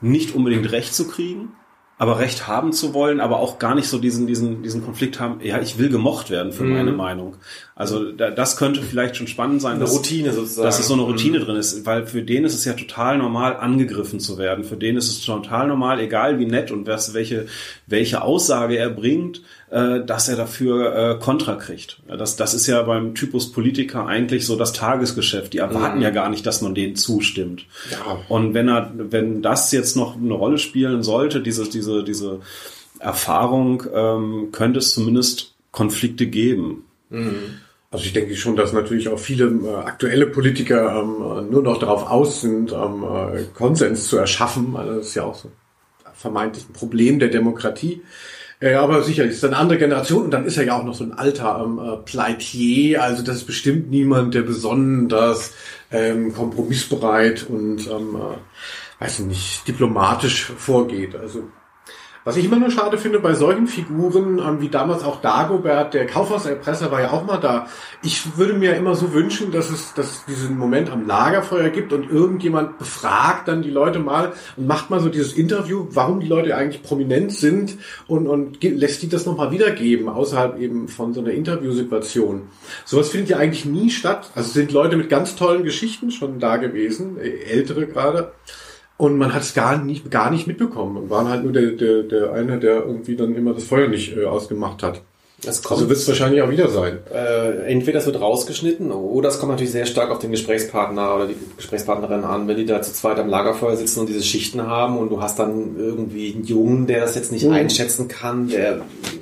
[0.00, 1.52] nicht unbedingt Recht zu kriegen,
[2.00, 5.40] aber Recht haben zu wollen, aber auch gar nicht so diesen, diesen, diesen Konflikt haben,
[5.42, 7.34] ja, ich will gemocht werden für meine Meinung.
[7.74, 9.72] Also da, das könnte vielleicht schon spannend sein.
[9.72, 10.64] Eine dass- Routine sozusagen.
[10.66, 13.56] dass es so eine Routine drin ist, weil für den ist es ja total normal,
[13.56, 14.62] angegriffen zu werden.
[14.64, 17.46] Für den ist es total normal, egal wie nett und was, welche,
[17.86, 22.00] welche Aussage er bringt, äh, dass er dafür äh, Kontra kriegt.
[22.08, 25.52] Das, das ist ja beim Typus Politiker eigentlich so das Tagesgeschäft.
[25.52, 27.66] Die erwarten ja gar nicht, dass man denen zustimmt.
[27.90, 28.18] Ja.
[28.28, 32.40] Und wenn er, wenn das jetzt noch eine Rolle spielen sollte, diese, diese, diese
[32.98, 36.84] Erfahrung, ähm, könnte es zumindest Konflikte geben.
[37.90, 42.10] Also ich denke schon, dass natürlich auch viele äh, aktuelle Politiker ähm, nur noch darauf
[42.10, 44.76] aus sind, ähm, äh, Konsens zu erschaffen.
[44.76, 45.50] Also das ist ja auch so
[46.14, 48.02] vermeintlich ein Problem der Demokratie.
[48.60, 50.94] Äh, aber sicherlich ist es eine andere Generation und dann ist er ja auch noch
[50.94, 53.02] so ein alter ähm, äh, Pleitier.
[53.02, 55.52] Also das ist bestimmt niemand, der besonders
[55.92, 61.14] ähm, kompromissbereit und ähm, äh, weiß ich nicht, diplomatisch vorgeht.
[61.14, 61.44] Also
[62.24, 66.06] was ich immer nur schade finde bei solchen Figuren, ähm, wie damals auch Dagobert, der
[66.06, 67.66] Kaufhauserpresser war ja auch mal da.
[68.02, 71.92] Ich würde mir immer so wünschen, dass es, dass es diesen Moment am Lagerfeuer gibt
[71.92, 76.28] und irgendjemand befragt dann die Leute mal und macht mal so dieses Interview, warum die
[76.28, 81.20] Leute eigentlich prominent sind und, und lässt die das nochmal wiedergeben, außerhalb eben von so
[81.20, 82.42] einer Interviewsituation.
[82.84, 84.30] Sowas findet ja eigentlich nie statt.
[84.34, 88.32] Also sind Leute mit ganz tollen Geschichten schon da gewesen, äh, ältere gerade.
[88.98, 92.02] Und man hat es gar nicht, gar nicht mitbekommen und waren halt nur der, der,
[92.02, 95.00] der eine, der irgendwie dann immer das Feuer nicht äh, ausgemacht hat.
[95.40, 96.98] Das kommt, Also wird es wahrscheinlich auch wieder sein.
[97.14, 101.28] äh, entweder es wird rausgeschnitten oder es kommt natürlich sehr stark auf den Gesprächspartner oder
[101.28, 104.98] die Gesprächspartnerin an, wenn die da zu zweit am Lagerfeuer sitzen und diese Schichten haben
[104.98, 107.52] und du hast dann irgendwie einen Jungen, der das jetzt nicht Mhm.
[107.52, 108.80] einschätzen kann, der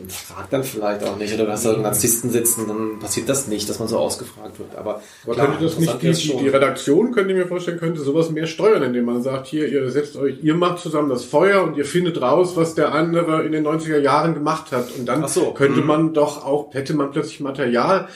[0.08, 3.78] fragt dann vielleicht auch nicht oder da einen Narzissten sitzen, dann passiert das nicht, dass
[3.78, 4.74] man so ausgefragt wird.
[4.76, 6.38] Aber, Aber klar, könnte das nicht, die, schon.
[6.38, 9.90] die Redaktion, könnte ich mir vorstellen, könnte sowas mehr steuern, indem man sagt, hier, ihr
[9.90, 13.52] setzt euch, ihr macht zusammen das Feuer und ihr findet raus, was der andere in
[13.52, 14.90] den 90er Jahren gemacht hat.
[14.98, 15.86] Und dann so, könnte mhm.
[15.86, 18.08] man doch auch, hätte man plötzlich Material,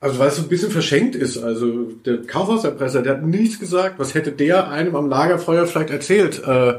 [0.00, 1.38] also weil es so ein bisschen verschenkt ist.
[1.38, 3.98] Also der Kaufhauserpresser, der hat nichts gesagt.
[3.98, 6.42] Was hätte der einem am Lagerfeuer vielleicht erzählt?
[6.46, 6.74] Äh,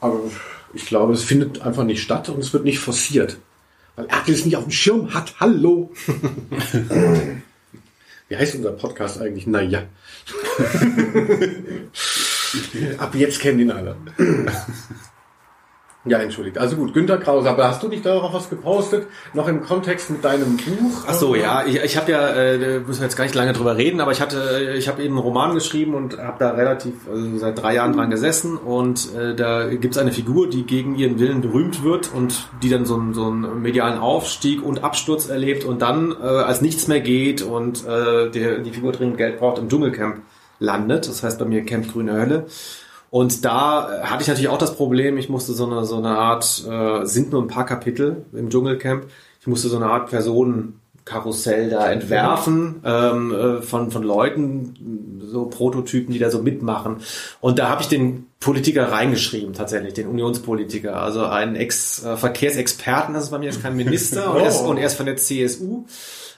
[0.00, 0.20] aber
[0.74, 3.38] ich glaube, es findet einfach nicht statt und es wird nicht forciert.
[3.96, 5.34] Weil Erkel es nicht auf dem Schirm hat.
[5.40, 5.90] Hallo.
[8.28, 9.46] Wie heißt unser Podcast eigentlich?
[9.46, 9.84] Naja.
[12.98, 13.96] Ab jetzt kennen ihn alle.
[16.08, 16.56] Ja, entschuldigt.
[16.58, 19.08] Also gut, Günter Krause, aber hast du nicht da auch was gepostet?
[19.34, 21.04] Noch im Kontext mit deinem Buch?
[21.06, 23.76] Ach so, ja, ich, ich habe ja, äh, müssen wir jetzt gar nicht lange drüber
[23.76, 26.94] reden, aber ich hatte, äh, ich habe eben einen Roman geschrieben und habe da relativ
[27.12, 31.18] also seit drei Jahren dran gesessen und äh, da gibt's eine Figur, die gegen ihren
[31.18, 35.64] Willen berühmt wird und die dann so einen, so einen medialen Aufstieg und Absturz erlebt
[35.64, 39.58] und dann, äh, als nichts mehr geht und äh, der, die Figur dringend Geld braucht,
[39.58, 40.18] im Dschungelcamp
[40.60, 41.08] landet.
[41.08, 42.46] Das heißt bei mir Camp Grüne Hölle.
[43.16, 46.62] Und da hatte ich natürlich auch das Problem, ich musste so eine, so eine Art,
[46.68, 49.06] äh, sind nur ein paar Kapitel im Dschungelcamp,
[49.40, 56.12] ich musste so eine Art Personenkarussell da entwerfen ähm, äh, von, von Leuten, so Prototypen,
[56.12, 56.98] die da so mitmachen.
[57.40, 61.00] Und da habe ich den Politiker reingeschrieben, tatsächlich, den Unionspolitiker.
[61.00, 64.88] Also einen Ex-Verkehrsexperten, das ist bei mir jetzt kein Minister, und, er ist, und er
[64.88, 65.86] ist von der CSU.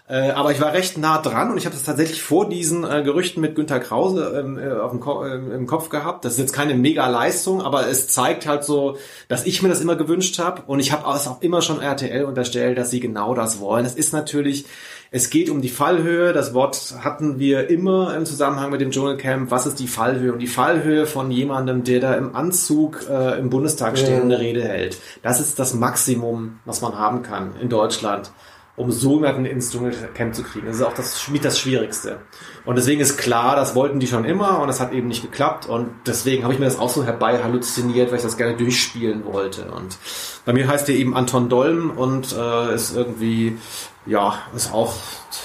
[0.09, 3.03] Äh, aber ich war recht nah dran und ich habe das tatsächlich vor diesen äh,
[3.03, 6.25] Gerüchten mit Günter Krause ähm, äh, Ko äh, im Kopf gehabt.
[6.25, 8.97] Das ist jetzt keine Mega-Leistung, aber es zeigt halt so,
[9.29, 12.25] dass ich mir das immer gewünscht habe und ich habe es auch immer schon RTL
[12.25, 13.85] unterstellt, dass sie genau das wollen.
[13.85, 14.65] Es ist natürlich,
[15.11, 16.33] es geht um die Fallhöhe.
[16.33, 19.51] Das Wort hatten wir immer im Zusammenhang mit dem Dschungelcamp.
[19.51, 20.33] Was ist die Fallhöhe?
[20.33, 24.39] Und die Fallhöhe von jemandem, der da im Anzug äh, im Bundestag steht und eine
[24.39, 24.97] Rede hält.
[25.23, 28.31] Das ist das Maximum, was man haben kann in Deutschland
[28.79, 30.67] um so jemanden ins Dschungelcamp zu kriegen.
[30.67, 32.19] Das ist auch das, mit das Schwierigste.
[32.65, 35.67] Und deswegen ist klar, das wollten die schon immer und das hat eben nicht geklappt.
[35.67, 39.25] Und deswegen habe ich mir das auch so herbei halluziniert, weil ich das gerne durchspielen
[39.25, 39.71] wollte.
[39.73, 39.99] Und
[40.45, 43.59] bei mir heißt der eben Anton Dolm und äh, ist irgendwie,
[44.07, 44.95] ja, ist auch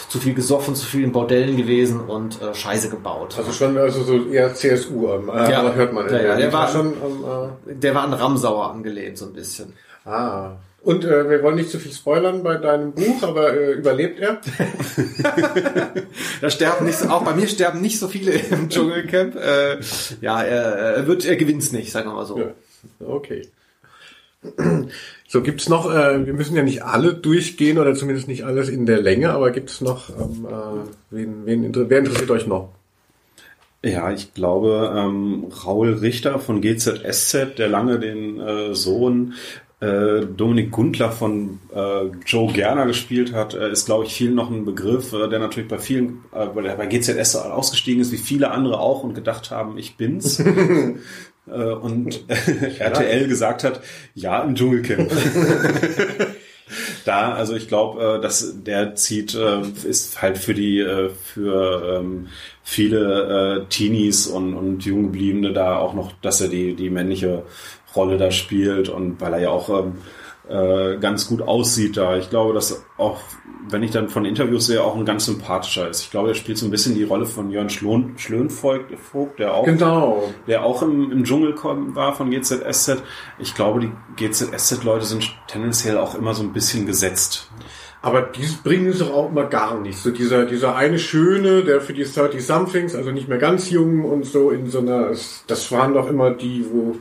[0.09, 3.35] zu viel gesoffen, zu viel in Bordellen gewesen und äh, Scheiße gebaut.
[3.37, 6.07] Also schon also so eher CSU, ähm, äh, ja, hört man.
[6.07, 7.23] Ja, ja, der war schon, ähm,
[7.67, 9.73] äh, der war an Ramsauer angelehnt so ein bisschen.
[10.05, 10.57] Ah.
[10.83, 14.41] Und äh, wir wollen nicht zu viel spoilern bei deinem Buch, aber äh, überlebt er?
[16.41, 19.35] da sterben nicht so, auch bei mir sterben nicht so viele im Dschungelcamp.
[19.37, 19.77] Äh,
[20.19, 20.63] ja, er,
[20.97, 22.37] er wird, er gewinnt's nicht, sagen wir mal so.
[22.37, 22.53] Ja.
[22.99, 23.43] Okay.
[25.25, 28.85] So gibt's noch, äh, wir müssen ja nicht alle durchgehen oder zumindest nicht alles in
[28.85, 32.73] der Länge, aber gibt's noch, ähm, äh, wen, wen, wer interessiert euch noch?
[33.85, 39.33] Ja, ich glaube, ähm, Raul Richter von GZSZ, der lange den äh, Sohn
[40.25, 44.65] Dominik Gundler von äh, Joe Gerner gespielt hat, äh, ist, glaube ich, vielen noch ein
[44.65, 48.51] Begriff, äh, der natürlich bei vielen, äh, weil er bei GZS ausgestiegen ist, wie viele
[48.51, 50.39] andere auch und gedacht haben, ich bin's.
[51.47, 52.25] äh, und
[52.79, 53.81] RTL gesagt hat,
[54.13, 55.11] ja, im Dschungelcamp.
[57.05, 61.99] da, also ich glaube, äh, dass der zieht, äh, ist halt für die, äh, für
[61.99, 62.27] ähm,
[62.63, 67.43] viele äh, Teenies und, und Junggebliebene da auch noch, dass er die, die männliche
[67.95, 69.93] Rolle da spielt und weil er ja auch ähm,
[70.47, 72.17] äh, ganz gut aussieht da.
[72.17, 73.21] Ich glaube, dass auch,
[73.69, 76.01] wenn ich dann von Interviews sehe, auch ein ganz sympathischer ist.
[76.01, 78.91] Ich glaube, er spielt so ein bisschen die Rolle von Jörn Schlohn, Schlönvogt,
[79.39, 80.29] der auch, genau.
[80.47, 81.55] der auch im, im Dschungel
[81.95, 83.03] war von GZSZ.
[83.39, 87.49] Ich glaube, die GZSZ-Leute sind tendenziell auch immer so ein bisschen gesetzt.
[88.01, 89.97] Aber die bringen es doch auch immer gar nicht.
[89.97, 94.03] So dieser, dieser eine Schöne, der für die 30 Somethings, also nicht mehr ganz jung
[94.03, 95.11] und so in so einer,
[95.47, 96.97] das waren doch immer die, wo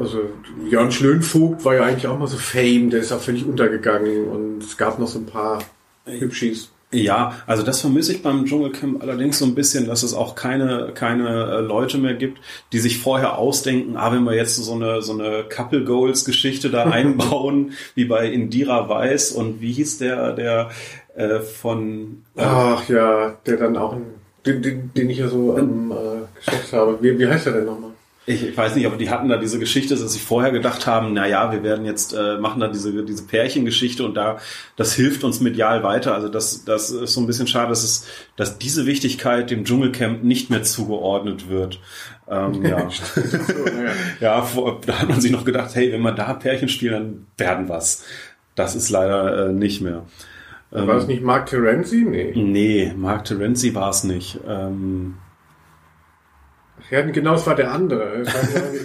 [0.00, 0.22] also
[0.68, 4.62] Jörn Schlönvogt war ja eigentlich auch mal so Fame, der ist auch völlig untergegangen und
[4.62, 5.58] es gab noch so ein paar
[6.06, 6.70] Hübschis.
[6.90, 10.92] Ja, also das vermisse ich beim Dschungelcamp allerdings so ein bisschen, dass es auch keine,
[10.94, 12.38] keine äh, Leute mehr gibt,
[12.72, 16.70] die sich vorher ausdenken, ah, wenn wir jetzt so eine, so eine Couple Goals Geschichte
[16.70, 20.70] da einbauen, wie bei Indira Weiß und wie hieß der, der
[21.14, 22.22] äh, von...
[22.36, 23.94] Äh, Ach ja, der dann auch,
[24.46, 26.96] den, den, den ich ja so ähm, äh, geschätzt habe.
[27.02, 27.90] Wie, wie heißt er denn nochmal?
[28.28, 31.14] Ich, ich weiß nicht, aber die hatten da diese Geschichte, dass sie vorher gedacht haben,
[31.14, 34.38] na ja, wir werden jetzt äh, machen da diese diese Pärchengeschichte und da
[34.76, 36.14] das hilft uns medial weiter.
[36.14, 40.22] Also das das ist so ein bisschen schade, dass es dass diese Wichtigkeit dem Dschungelcamp
[40.22, 41.80] nicht mehr zugeordnet wird.
[42.28, 42.88] Ähm, ja.
[44.20, 47.26] ja, vor, da hat man sich noch gedacht, hey, wenn wir da Pärchen spielen, dann
[47.38, 48.04] werden was.
[48.54, 50.04] Das ist leider äh, nicht mehr.
[50.70, 52.04] War es ähm, nicht Mark Terenzi?
[52.06, 52.32] Nee.
[52.34, 54.38] Nee, Mark Terenzi war es nicht.
[54.46, 55.14] Ähm,
[56.90, 58.24] ja, genau, es war der andere.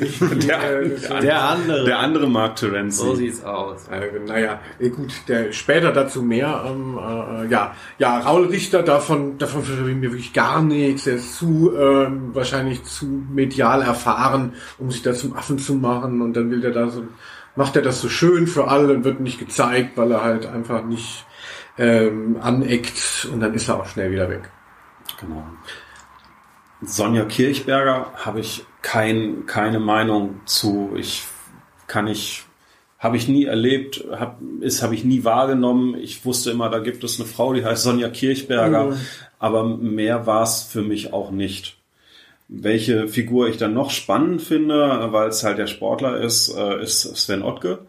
[0.02, 1.86] Ich, der, äh, der, andere.
[1.86, 2.98] Der andere Mark Terenzi.
[2.98, 3.88] So sieht's aus.
[3.88, 6.66] Äh, naja, gut, der, später dazu mehr.
[6.68, 11.08] Ähm, äh, ja, ja, Raul Richter, davon, davon verstehe ich mir wirklich gar nichts.
[11.08, 16.22] Er ist zu, ähm, wahrscheinlich zu medial erfahren, um sich da zum Affen zu machen.
[16.22, 17.04] Und dann will der da so,
[17.56, 20.84] macht er das so schön für alle und wird nicht gezeigt, weil er halt einfach
[20.84, 21.26] nicht
[21.78, 23.30] ähm, aneckt.
[23.32, 24.50] Und dann ist er auch schnell wieder weg.
[25.20, 25.46] Genau.
[26.86, 30.92] Sonja Kirchberger habe ich kein, keine Meinung zu.
[30.96, 31.24] Ich
[31.88, 32.44] kann ich
[33.00, 35.96] habe ich nie erlebt, hab, ist habe ich nie wahrgenommen.
[35.96, 38.98] Ich wusste immer, da gibt es eine Frau, die heißt Sonja Kirchberger, mhm.
[39.40, 41.78] aber mehr war es für mich auch nicht.
[42.48, 47.02] Welche Figur ich dann noch spannend finde, weil es halt der Sportler ist, äh, ist
[47.18, 47.80] Sven Ottke.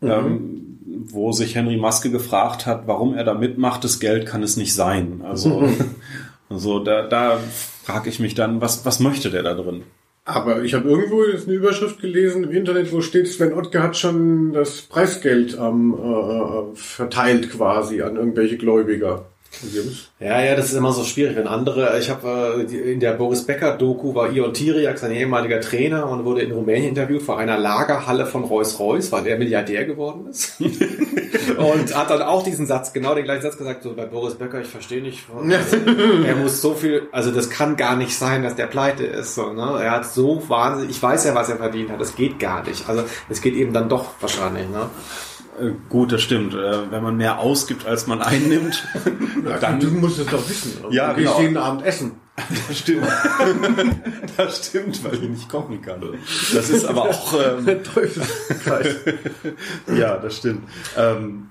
[0.00, 0.10] Mhm.
[0.10, 4.56] Ähm, wo sich Henry Maske gefragt hat, warum er da mitmacht, das Geld kann es
[4.56, 5.22] nicht sein.
[5.24, 5.68] Also,
[6.52, 7.38] also da, da
[7.82, 9.82] frage ich mich dann, was, was möchte der da drin?
[10.24, 13.96] Aber ich habe irgendwo jetzt eine Überschrift gelesen im Internet, wo steht, Sven Ottke hat
[13.96, 19.26] schon das Preisgeld ähm, äh, verteilt quasi an irgendwelche Gläubiger.
[20.18, 23.44] Ja, ja, das ist immer so schwierig, wenn andere, ich habe äh, in der Boris
[23.44, 27.58] Becker Doku war Ion Tiriak, sein ehemaliger Trainer und wurde in Rumänien interviewt vor einer
[27.58, 30.60] Lagerhalle von Rolls-Royce, weil er Milliardär geworden ist.
[30.60, 34.60] und hat dann auch diesen Satz, genau den gleichen Satz gesagt, so bei Boris Becker,
[34.60, 35.24] ich verstehe nicht,
[36.26, 39.34] er muss so viel, also das kann gar nicht sein, dass der pleite ist.
[39.34, 39.80] So, ne?
[39.82, 42.88] Er hat so wahnsinnig, ich weiß ja, was er verdient hat, das geht gar nicht.
[42.88, 44.68] Also es geht eben dann doch wahrscheinlich.
[44.68, 44.88] Ne?
[45.60, 46.54] Äh, Gut, das stimmt.
[46.54, 48.82] Äh, Wenn man mehr ausgibt, als man einnimmt,
[49.60, 50.72] Dann, du musst es doch wissen.
[50.90, 51.40] Ja, du genau.
[51.40, 52.12] jeden Abend essen.
[52.68, 53.06] das stimmt.
[54.38, 56.00] Das stimmt, weil ich nicht kochen kann.
[56.54, 58.96] Das ist aber auch, ähm, Teufelskreis.
[59.94, 60.62] ja, das stimmt.
[60.96, 61.48] Ähm,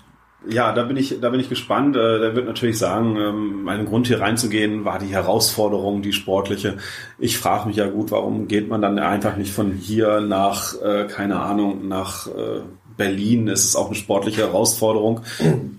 [0.49, 1.95] ja, da bin ich, da bin ich gespannt.
[1.95, 6.77] Äh, Der wird natürlich sagen, ähm, mein Grund hier reinzugehen war die Herausforderung, die sportliche.
[7.19, 11.05] Ich frage mich ja gut, warum geht man dann einfach nicht von hier nach, äh,
[11.05, 12.61] keine Ahnung, nach äh,
[13.01, 13.47] Berlin?
[13.47, 15.21] Es ist auch eine sportliche Herausforderung.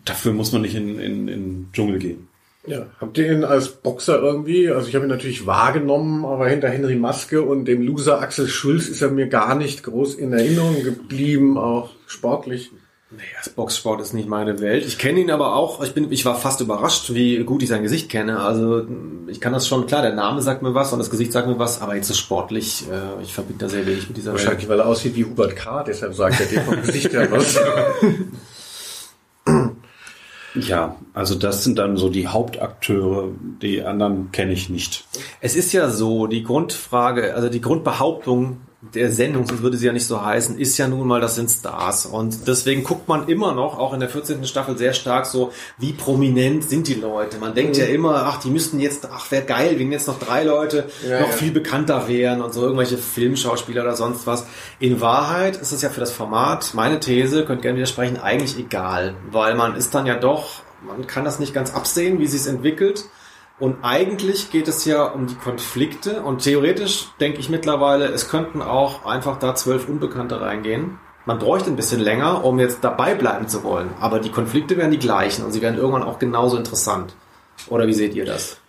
[0.04, 2.28] Dafür muss man nicht in, in, in den Dschungel gehen.
[2.66, 6.68] Ja, habt ihr ihn als Boxer irgendwie, also ich habe ihn natürlich wahrgenommen, aber hinter
[6.68, 10.82] Henry Maske und dem Loser Axel Schulz ist er mir gar nicht groß in Erinnerung
[10.82, 12.70] geblieben, auch sportlich.
[13.14, 14.86] Nee, das Boxsport ist nicht meine Welt.
[14.86, 15.82] Ich kenne ihn aber auch.
[15.82, 18.40] Ich bin, ich war fast überrascht, wie gut ich sein Gesicht kenne.
[18.40, 18.86] Also
[19.26, 20.00] ich kann das schon klar.
[20.00, 22.84] Der Name sagt mir was und das Gesicht sagt mir was, aber jetzt so sportlich.
[22.90, 24.40] Äh, ich verbinde da sehr wenig mit dieser Welt.
[24.42, 27.58] Wahrscheinlich, weil er aussieht wie Hubert K., deshalb sagt er dir vom Gesicht her was.
[30.54, 33.30] Ja, also das sind dann so die Hauptakteure.
[33.62, 35.06] Die anderen kenne ich nicht.
[35.40, 39.92] Es ist ja so, die Grundfrage, also die Grundbehauptung der Sendung, sonst würde sie ja
[39.92, 42.04] nicht so heißen, ist ja nun mal, das sind Stars.
[42.04, 44.44] Und deswegen guckt man immer noch, auch in der 14.
[44.44, 47.38] Staffel, sehr stark so, wie prominent sind die Leute.
[47.38, 50.42] Man denkt ja immer, ach, die müssten jetzt, ach, wäre geil, wenn jetzt noch drei
[50.42, 51.32] Leute Ja, noch ja.
[51.32, 54.46] viel bekannter wären und so irgendwelche Filmschauspieler oder sonst was.
[54.80, 59.14] In Wahrheit ist es ja für das Format, meine These, könnt gerne widersprechen, eigentlich egal.
[59.30, 63.04] Weil man ist dann ja doch, man kann das nicht ganz absehen, wie sich entwickelt.
[63.62, 68.60] Und eigentlich geht es ja um die Konflikte und theoretisch denke ich mittlerweile, es könnten
[68.60, 70.98] auch einfach da zwölf Unbekannte reingehen.
[71.26, 73.90] Man bräuchte ein bisschen länger, um jetzt dabei bleiben zu wollen.
[74.00, 77.14] Aber die Konflikte wären die gleichen und sie werden irgendwann auch genauso interessant.
[77.68, 78.61] Oder wie seht ihr das?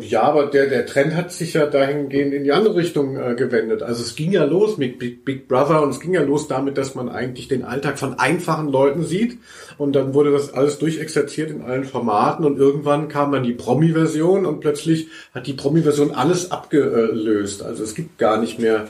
[0.00, 3.82] Ja, aber der, der Trend hat sich ja dahingehend in die andere Richtung äh, gewendet.
[3.82, 6.76] Also es ging ja los mit Big, Big Brother und es ging ja los damit,
[6.76, 9.38] dass man eigentlich den Alltag von einfachen Leuten sieht
[9.78, 14.44] und dann wurde das alles durchexerziert in allen Formaten und irgendwann kam dann die Promi-Version
[14.44, 17.62] und plötzlich hat die Promi-Version alles abgelöst.
[17.62, 18.88] Also es gibt gar nicht mehr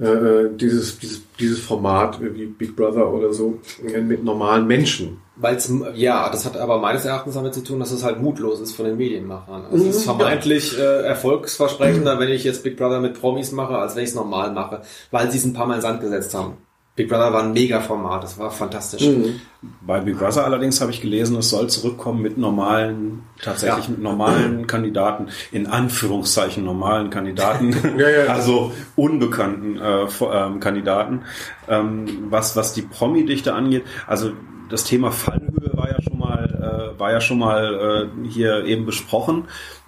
[0.00, 5.21] äh, dieses, dieses, dieses Format wie Big Brother oder so äh, mit normalen Menschen.
[5.36, 5.56] Weil
[5.94, 8.84] ja, das hat aber meines Erachtens damit zu tun, dass es halt mutlos ist von
[8.84, 9.64] den Medienmachern.
[9.70, 13.96] Also es ist vermeintlich äh, erfolgsversprechender, wenn ich jetzt Big Brother mit Promis mache, als
[13.96, 16.58] wenn ich es normal mache, weil sie es ein paar Mal in Sand gesetzt haben.
[16.94, 19.08] Big Brother war ein Mega-Format, das war fantastisch.
[19.80, 23.90] Bei Big Brother allerdings habe ich gelesen, es soll zurückkommen mit normalen, tatsächlich Ja.
[23.92, 28.24] mit normalen Kandidaten, in Anführungszeichen normalen Kandidaten, Ja, ja.
[28.26, 31.22] also unbekannten äh, ähm, Kandidaten.
[31.66, 34.32] Ähm, was, was die Promi-Dichte angeht, also
[34.72, 38.86] das Thema Fallhöhe war ja schon mal, äh, war ja schon mal äh, hier eben
[38.86, 39.44] besprochen.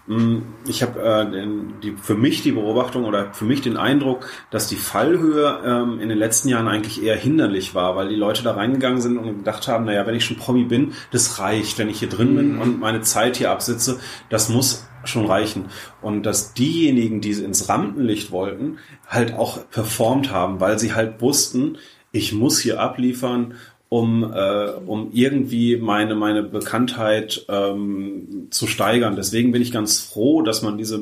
[0.06, 1.46] Mm, Ich habe äh,
[1.82, 6.10] die, für mich die Beobachtung oder für mich den Eindruck, dass die Fallhöhe ähm, in
[6.10, 9.66] den letzten Jahren eigentlich eher hinderlich war, weil die Leute da reingegangen sind und gedacht
[9.68, 12.78] haben, naja, wenn ich schon Promi bin, das reicht, wenn ich hier drin bin und
[12.78, 15.66] meine Zeit hier absitze, das muss schon reichen.
[16.02, 18.78] Und dass diejenigen, die ins Rampenlicht wollten,
[19.08, 21.78] halt auch performt haben, weil sie halt wussten,
[22.12, 23.54] ich muss hier abliefern
[23.88, 29.14] um, äh, um irgendwie meine, meine Bekanntheit ähm, zu steigern.
[29.14, 31.00] Deswegen bin ich ganz froh, dass man diese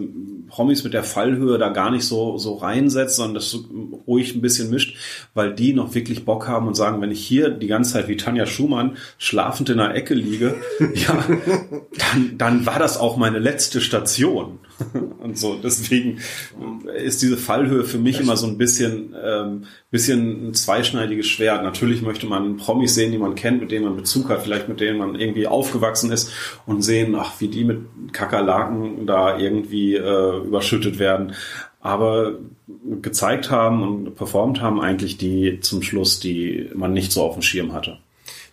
[0.49, 3.57] Promis mit der Fallhöhe da gar nicht so, so reinsetzt, sondern das
[4.07, 4.97] ruhig ein bisschen mischt,
[5.33, 8.19] weil die noch wirklich Bock haben und sagen, wenn ich hier die ganze Zeit wie
[8.19, 10.57] Tanja Schumann schlafend in einer Ecke liege,
[10.95, 11.25] ja,
[11.97, 14.59] dann, dann war das auch meine letzte Station.
[15.23, 16.19] Und so, deswegen
[16.95, 21.63] ist diese Fallhöhe für mich immer so ein bisschen, ähm, bisschen ein zweischneidiges Schwert.
[21.63, 24.81] Natürlich möchte man Promis sehen, die man kennt, mit denen man Bezug hat, vielleicht mit
[24.81, 26.31] denen man irgendwie aufgewachsen ist
[26.67, 27.81] und sehen, ach, wie die mit
[28.13, 31.35] Kakerlaken da irgendwie äh, überschüttet werden.
[31.81, 32.39] Aber
[33.01, 37.43] gezeigt haben und performt haben eigentlich die zum Schluss, die man nicht so auf dem
[37.43, 37.99] Schirm hatte.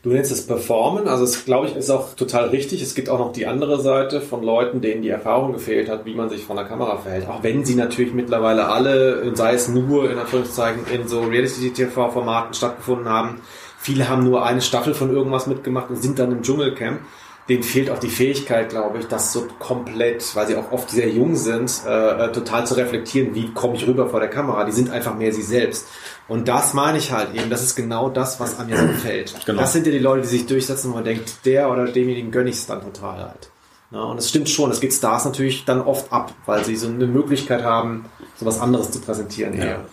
[0.02, 2.82] Du nennst es Performen, also es glaube ich ist auch total richtig.
[2.82, 6.16] Es gibt auch noch die andere Seite von Leuten, denen die Erfahrung gefehlt hat, wie
[6.16, 7.28] man sich vor der Kamera verhält.
[7.28, 13.10] Auch wenn sie natürlich mittlerweile alle, sei es nur in Anführungszeichen in so Reality-TV-Formaten stattgefunden
[13.10, 13.41] haben.
[13.78, 17.02] Viele haben nur eine Staffel von irgendwas mitgemacht und sind dann im Dschungelcamp.
[17.50, 21.10] denen fehlt auch die Fähigkeit, glaube ich, das so komplett, weil sie auch oft sehr
[21.10, 24.64] jung sind, äh, äh, total zu reflektieren, wie komme ich rüber vor der Kamera.
[24.66, 25.88] Die sind einfach mehr sie selbst.
[26.30, 29.34] Und das meine ich halt eben, das ist genau das, was an mir so gefällt.
[29.46, 29.60] Genau.
[29.60, 32.52] Das sind ja die Leute, die sich durchsetzen, wo man denkt, der oder demjenigen gönne
[32.52, 33.50] ich es dann total halt.
[33.92, 36.88] Ja, und es stimmt schon, es geht Stars natürlich dann oft ab, weil sie so
[36.88, 38.06] eine Möglichkeit haben,
[38.38, 39.54] so was anderes zu präsentieren.
[39.54, 39.86] eher.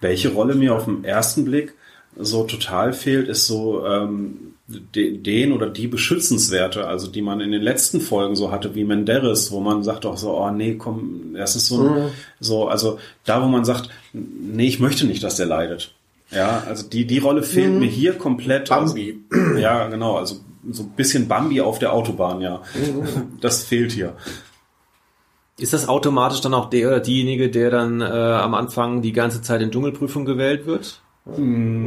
[0.00, 1.74] Welche Rolle mir auf den ersten Blick
[2.18, 7.52] so total fehlt, ist so ähm, de, den oder die Beschützenswerte, also die man in
[7.52, 11.34] den letzten Folgen so hatte, wie Menderes, wo man sagt auch so, oh nee, komm,
[11.34, 12.08] das ist so, Mhm.
[12.40, 15.94] so, also da, wo man sagt, nee, ich möchte nicht, dass der leidet.
[16.30, 17.78] Ja, also die, die Rolle fehlt Mhm.
[17.80, 18.68] mir hier komplett.
[18.68, 19.20] Bambi.
[19.30, 20.36] Also, ja, genau, also
[20.70, 22.62] so ein bisschen Bambi auf der Autobahn, ja.
[22.74, 23.38] Mhm.
[23.40, 24.14] Das fehlt hier.
[25.58, 29.40] Ist das automatisch dann auch der oder diejenige, der dann äh, am Anfang die ganze
[29.40, 31.00] Zeit in Dschungelprüfung gewählt wird?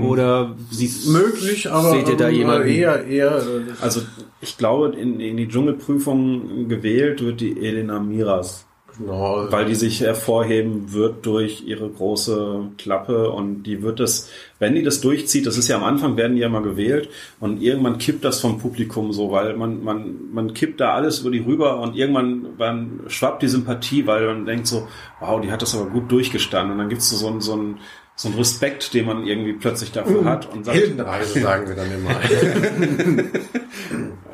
[0.04, 2.68] Oder siehst Möglich, aber Seht ihr da ähm, jemanden?
[2.68, 4.02] eher, eher, äh, Also
[4.42, 8.66] ich glaube, in, in die Dschungelprüfung gewählt wird die Elena Miras.
[8.98, 14.30] genau, weil die sich hervorheben wird durch ihre große Klappe und die wird das,
[14.60, 17.10] wenn die das durchzieht, das ist ja am Anfang werden die ja mal gewählt
[17.40, 21.32] und irgendwann kippt das vom Publikum so, weil man, man, man kippt da alles über
[21.32, 24.86] die rüber und irgendwann man schwappt die Sympathie, weil man denkt so,
[25.22, 27.78] wow, die hat das aber gut durchgestanden und dann gibt's so, so, ein- so ein
[28.20, 31.90] so ein Respekt, den man irgendwie plötzlich dafür hat und sagt, Heldenreise sagen wir dann
[31.90, 32.20] immer.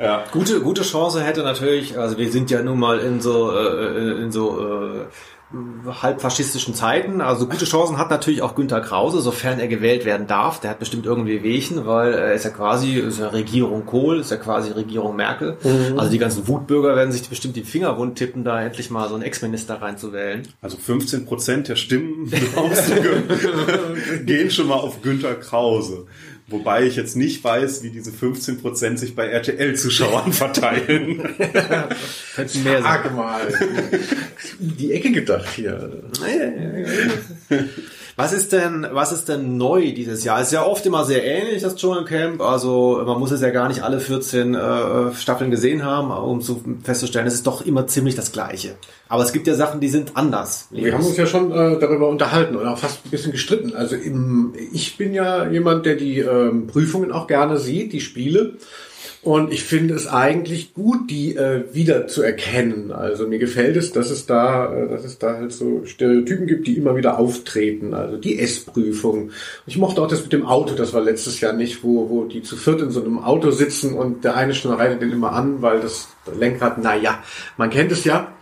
[0.00, 4.22] ja, Gute, gute Chance hätte natürlich, also wir sind ja nun mal in so, äh,
[4.24, 5.04] in so äh,
[6.02, 10.26] halb faschistischen Zeiten, also gute Chancen hat natürlich auch Günter Krause, sofern er gewählt werden
[10.26, 10.58] darf.
[10.60, 14.32] Der hat bestimmt irgendwie Wehchen, weil er ist ja quasi, ist ja Regierung Kohl, ist
[14.32, 15.56] ja quasi Regierung Merkel.
[15.96, 19.14] Also die ganzen Wutbürger werden sich bestimmt die Finger wund tippen, da endlich mal so
[19.14, 20.48] einen Ex-Minister reinzuwählen.
[20.60, 22.28] also 15 Prozent der Stimmen
[24.26, 26.06] gehen schon mal auf Günter Krause.
[26.48, 31.34] Wobei ich jetzt nicht weiß, wie diese 15 Prozent sich bei RTL-Zuschauern verteilen.
[32.36, 33.00] Könnten mehr sein.
[33.02, 33.52] Sag mal.
[34.60, 36.04] Die Ecke gedacht hier.
[38.18, 40.40] Was ist denn, was ist denn neu dieses Jahr?
[40.40, 42.40] Es ist ja oft immer sehr ähnlich, das Dschungelcamp.
[42.40, 46.64] Also man muss es ja gar nicht alle 14 äh, Staffeln gesehen haben, um zu
[46.82, 48.76] festzustellen, es ist doch immer ziemlich das Gleiche.
[49.10, 50.68] Aber es gibt ja Sachen, die sind anders.
[50.70, 53.76] Wir haben uns ja schon äh, darüber unterhalten und auch fast ein bisschen gestritten.
[53.76, 58.54] Also im, ich bin ja jemand, der die ähm, Prüfungen auch gerne sieht, die Spiele.
[59.22, 62.92] Und ich finde es eigentlich gut, die äh, wieder zu erkennen.
[62.92, 66.66] Also mir gefällt es, dass es da, äh, dass es da halt so Stereotypen gibt,
[66.66, 67.94] die immer wieder auftreten.
[67.94, 69.30] Also die S-Prüfung.
[69.66, 72.42] Ich mochte auch das mit dem Auto, das war letztes Jahr nicht, wo, wo die
[72.42, 75.62] zu viert in so einem Auto sitzen und der eine schon reitet den immer an,
[75.62, 77.22] weil das Lenkrad, na ja,
[77.56, 78.35] man kennt es ja.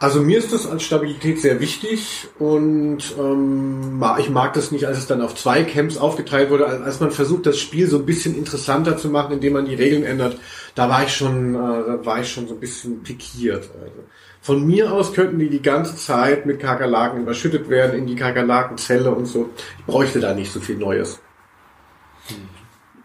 [0.00, 4.98] Also mir ist das als Stabilität sehr wichtig und ähm, ich mag das nicht, als
[4.98, 8.36] es dann auf zwei Camps aufgeteilt wurde, als man versucht, das Spiel so ein bisschen
[8.36, 10.38] interessanter zu machen, indem man die Regeln ändert.
[10.76, 13.70] Da war ich schon, äh, war ich schon so ein bisschen pikiert.
[13.74, 14.04] Also
[14.40, 19.10] von mir aus könnten die die ganze Zeit mit Kakerlaken überschüttet werden in die Kakerlakenzelle
[19.10, 19.50] und so.
[19.80, 21.18] Ich bräuchte da nicht so viel Neues.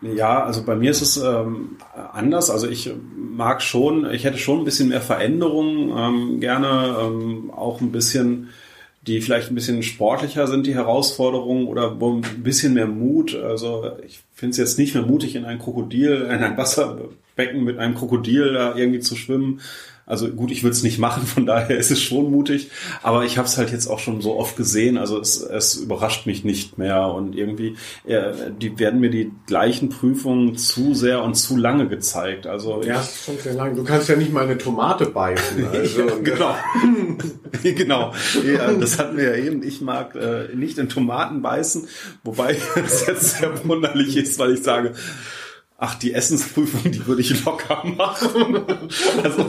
[0.04, 1.78] Ja, also bei mir ist es ähm,
[2.12, 2.50] anders.
[2.50, 7.80] Also ich mag schon, ich hätte schon ein bisschen mehr Veränderung, ähm, gerne ähm, auch
[7.80, 8.50] ein bisschen,
[9.08, 13.36] die vielleicht ein bisschen sportlicher sind, die Herausforderungen oder ein bisschen mehr Mut.
[13.36, 17.78] Also ich finde es jetzt nicht mehr mutig, in ein Krokodil, in ein Wasserbecken mit
[17.78, 19.62] einem Krokodil da irgendwie zu schwimmen.
[20.06, 22.70] Also gut, ich würde es nicht machen, von daher ist es schon mutig,
[23.02, 26.26] aber ich habe es halt jetzt auch schon so oft gesehen, also es, es überrascht
[26.26, 27.76] mich nicht mehr und irgendwie,
[28.06, 32.48] äh, die werden mir die gleichen Prüfungen zu sehr und zu lange gezeigt.
[32.48, 33.76] Also Ja, das ist schon sehr lang.
[33.76, 35.64] Du kannst ja nicht mal eine Tomate beißen.
[35.74, 36.56] Also, genau.
[37.64, 38.14] genau.
[38.46, 39.64] Ja, das hatten wir ja eben.
[39.64, 41.88] Ich mag äh, nicht in Tomaten beißen,
[42.24, 44.94] wobei es jetzt sehr wunderlich ist, weil ich sage,
[45.86, 48.62] ach, die Essensprüfung, die würde ich locker machen.
[49.24, 49.46] also,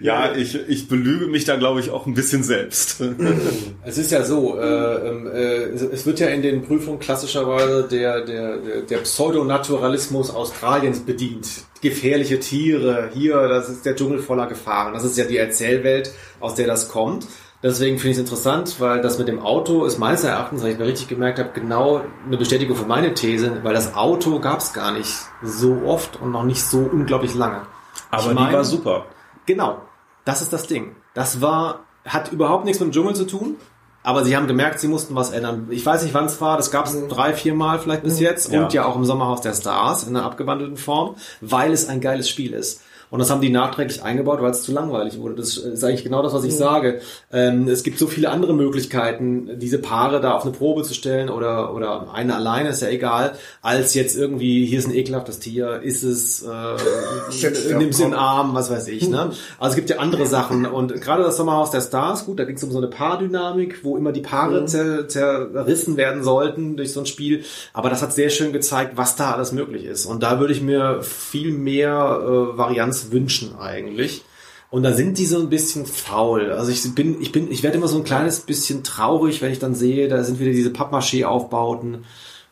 [0.00, 3.02] ja, ich, ich belüge mich da, glaube ich, auch ein bisschen selbst.
[3.84, 8.24] Es ist ja so, äh, ähm, äh, es- wird ja in den Prüfungen klassischerweise der,
[8.24, 8.56] der-
[8.88, 11.48] der Pseudonaturalismus Australiens bedient.
[11.82, 14.94] Gefährliche Tiere, hier, das ist der Dschungel voller Gefahren.
[14.94, 17.26] Das ist ja die Erzählwelt, aus der das kommt.
[17.64, 20.78] Deswegen finde ich es interessant, weil das mit dem Auto ist meines Erachtens, weil ich
[20.78, 24.74] mir richtig gemerkt habe, genau eine Bestätigung für meine These, weil das Auto gab es
[24.74, 27.62] gar nicht so oft und noch nicht so unglaublich lange.
[28.10, 29.06] Aber Ich die meine- war super.
[29.46, 29.78] Genau,
[30.26, 30.94] das ist das Ding.
[31.14, 33.56] Das war, hat überhaupt nichts mit dem Dschungel zu tun,
[34.02, 35.68] aber sie haben gemerkt, sie mussten was ändern.
[35.70, 38.52] Ich weiß nicht, wann es war, das gab es drei, vier Mal vielleicht bis jetzt
[38.52, 38.62] Ja.
[38.64, 42.28] und ja auch im Sommerhaus der Stars in einer abgewandelten Form, weil es ein geiles
[42.28, 42.82] Spiel ist.
[43.14, 45.36] Und das haben die nachträglich eingebaut, weil es zu langweilig wurde.
[45.36, 47.00] Das ist eigentlich genau das, was ich sage.
[47.32, 51.30] Ähm, es gibt so viele andere Möglichkeiten, diese Paare da auf eine Probe zu stellen
[51.30, 55.80] oder, oder eine alleine, ist ja egal, als jetzt irgendwie, hier ist ein ekelhaftes Tier,
[55.80, 56.48] ist es, äh,
[57.78, 59.08] nimm es in den Arm, was weiß ich.
[59.08, 59.30] Ne?
[59.60, 60.66] Also es gibt ja andere Sachen.
[60.66, 63.96] Und gerade das Sommerhaus der Stars, gut, da ging es um so eine Paardynamik, wo
[63.96, 64.66] immer die Paare Mhm.
[64.66, 67.44] zer zerrissen werden sollten durch so ein Spiel.
[67.74, 70.04] Aber das hat sehr schön gezeigt, was da alles möglich ist.
[70.04, 74.22] Und da würde ich mir viel mehr äh, Varianz wünschen eigentlich.
[74.70, 76.50] Und da sind die so ein bisschen faul.
[76.50, 79.60] Also ich bin, ich bin, ich werde immer so ein kleines bisschen traurig, wenn ich
[79.60, 82.04] dann sehe, da sind wieder diese Pappmaché-Aufbauten,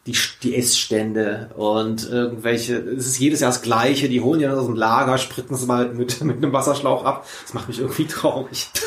[0.06, 4.66] die, die Essstände und irgendwelche, es ist jedes Jahr das Gleiche, die holen ja aus
[4.66, 7.24] dem Lager, spritzen es mal mit, mit einem Wasserschlauch ab.
[7.44, 8.68] Das macht mich irgendwie traurig.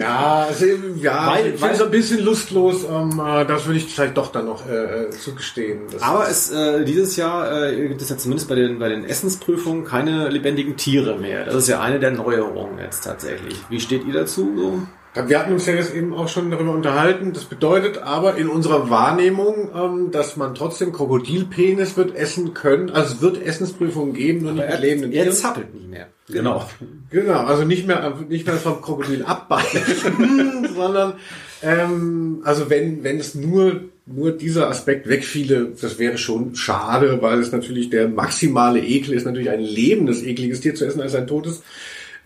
[0.00, 0.64] Ja, also,
[0.96, 2.84] ja, Weil- ich weil- so ein bisschen lustlos.
[2.84, 5.82] Ähm, äh, das würde ich vielleicht doch dann noch äh, äh, zugestehen.
[6.00, 9.84] Aber es, äh, dieses Jahr äh, gibt es ja zumindest bei den, bei den Essensprüfungen
[9.84, 11.44] keine lebendigen Tiere mehr.
[11.44, 13.56] Das ist ja eine der Neuerungen jetzt tatsächlich.
[13.68, 14.52] Wie steht ihr dazu?
[14.56, 14.82] So?
[15.26, 17.32] Wir hatten uns ja jetzt eben auch schon darüber unterhalten.
[17.32, 22.90] Das bedeutet aber in unserer Wahrnehmung, ähm, dass man trotzdem Krokodilpenis wird essen können.
[22.90, 26.08] Also es wird Essensprüfungen geben, nur nicht mit lebenden er zappelt nicht mehr.
[26.28, 26.68] Genau.
[27.10, 31.14] Genau, also nicht mehr nicht mehr vom Krokodil abbeißen, sondern
[31.62, 37.40] ähm, also wenn wenn es nur nur dieser Aspekt wegfiele, das wäre schon schade, weil
[37.40, 41.26] es natürlich der maximale Ekel ist, natürlich ein lebendes ekliges Tier zu essen als ein
[41.26, 41.62] totes.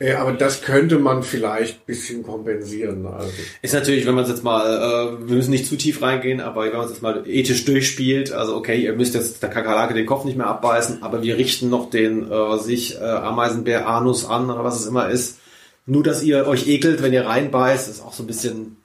[0.01, 3.07] Äh, aber das könnte man vielleicht bisschen kompensieren.
[3.07, 3.31] Also.
[3.61, 6.65] Ist natürlich, wenn man es jetzt mal, äh, wir müssen nicht zu tief reingehen, aber
[6.65, 10.07] wenn man es jetzt mal ethisch durchspielt, also okay, ihr müsst jetzt der Kakerlake den
[10.07, 14.51] Kopf nicht mehr abbeißen, aber wir richten noch den, äh, sich äh, Ameisenbär Anus an
[14.51, 15.39] oder was es immer ist.
[15.85, 18.77] Nur, dass ihr euch ekelt, wenn ihr reinbeißt, ist auch so ein bisschen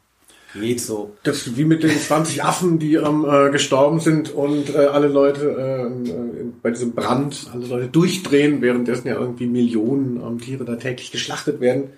[0.59, 1.15] geht so.
[1.23, 5.45] Das wie mit den 20 Affen, die ähm, äh, gestorben sind und äh, alle Leute
[5.45, 10.75] äh, äh, bei diesem Brand, alle Leute durchdrehen, währenddessen ja irgendwie Millionen ähm, Tiere da
[10.75, 11.89] täglich geschlachtet werden.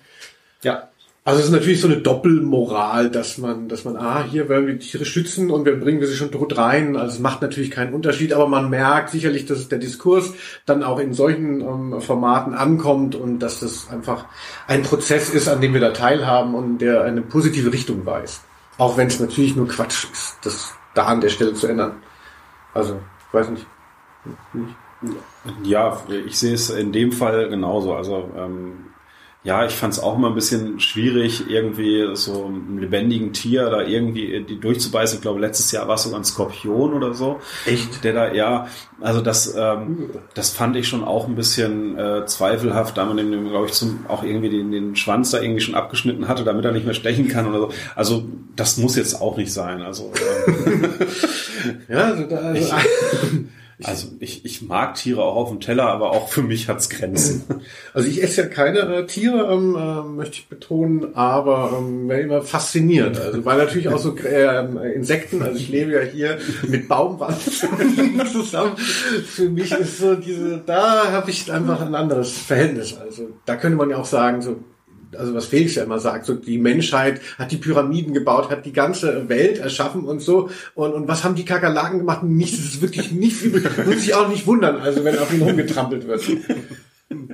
[0.63, 0.89] Ja.
[1.27, 4.79] Also es ist natürlich so eine Doppelmoral, dass man, dass man, ah, hier werden wir
[4.79, 6.95] Tiere schützen und wir bringen wir sie schon tot rein.
[6.95, 10.31] Also es macht natürlich keinen Unterschied, aber man merkt sicherlich, dass der Diskurs
[10.65, 14.23] dann auch in solchen ähm, Formaten ankommt und dass das einfach
[14.67, 18.46] ein Prozess ist, an dem wir da teilhaben und der eine positive Richtung weist.
[18.77, 22.01] Auch wenn es natürlich nur Quatsch ist, das da an der Stelle zu ändern.
[22.73, 23.65] Also, ich weiß nicht.
[25.63, 27.95] Ja, ich sehe es in dem Fall genauso.
[27.95, 28.87] Also ähm,
[29.47, 33.81] ja, ich fand es auch mal ein bisschen schwierig, irgendwie so einem lebendigen Tier da
[33.81, 35.19] irgendwie die durchzubeißen.
[35.19, 37.39] Ich glaube, letztes Jahr war es sogar ein Skorpion oder so.
[37.65, 38.03] Echt?
[38.03, 38.67] Der da, ja,
[38.99, 43.47] also das, ähm, das fand ich schon auch ein bisschen äh, zweifelhaft, da man dem,
[43.47, 46.73] glaube ich, zum, auch irgendwie den, den Schwanz da irgendwie schon abgeschnitten hatte, damit er
[46.73, 47.69] nicht mehr stechen kann oder so.
[47.95, 48.25] Also
[48.57, 49.81] das muss jetzt auch nicht sein.
[49.81, 50.11] Also
[50.57, 50.89] ähm,
[51.87, 52.75] Ja, also da, also,
[53.83, 57.43] Also ich, ich mag Tiere auch auf dem Teller, aber auch für mich hat's Grenzen.
[57.93, 62.19] Also ich esse ja keine äh, Tiere, ähm, äh, möchte ich betonen, aber ähm, bin
[62.19, 63.19] immer fasziniert.
[63.19, 67.39] Also weil natürlich auch so äh, Insekten, also ich lebe ja hier mit Baumwand
[68.31, 68.77] zusammen.
[68.77, 72.97] Für mich ist so diese, da habe ich einfach ein anderes Verhältnis.
[72.97, 74.57] Also da könnte man ja auch sagen, so
[75.15, 78.73] also was Felix ja immer sagt, so die Menschheit hat die Pyramiden gebaut, hat die
[78.73, 80.49] ganze Welt erschaffen und so.
[80.75, 82.23] Und, und was haben die Kakerlaken gemacht?
[82.23, 83.51] Nichts, das ist wirklich nicht viel.
[83.85, 86.23] Muss sich auch nicht wundern, also wenn auf ihn rumgetrampelt wird.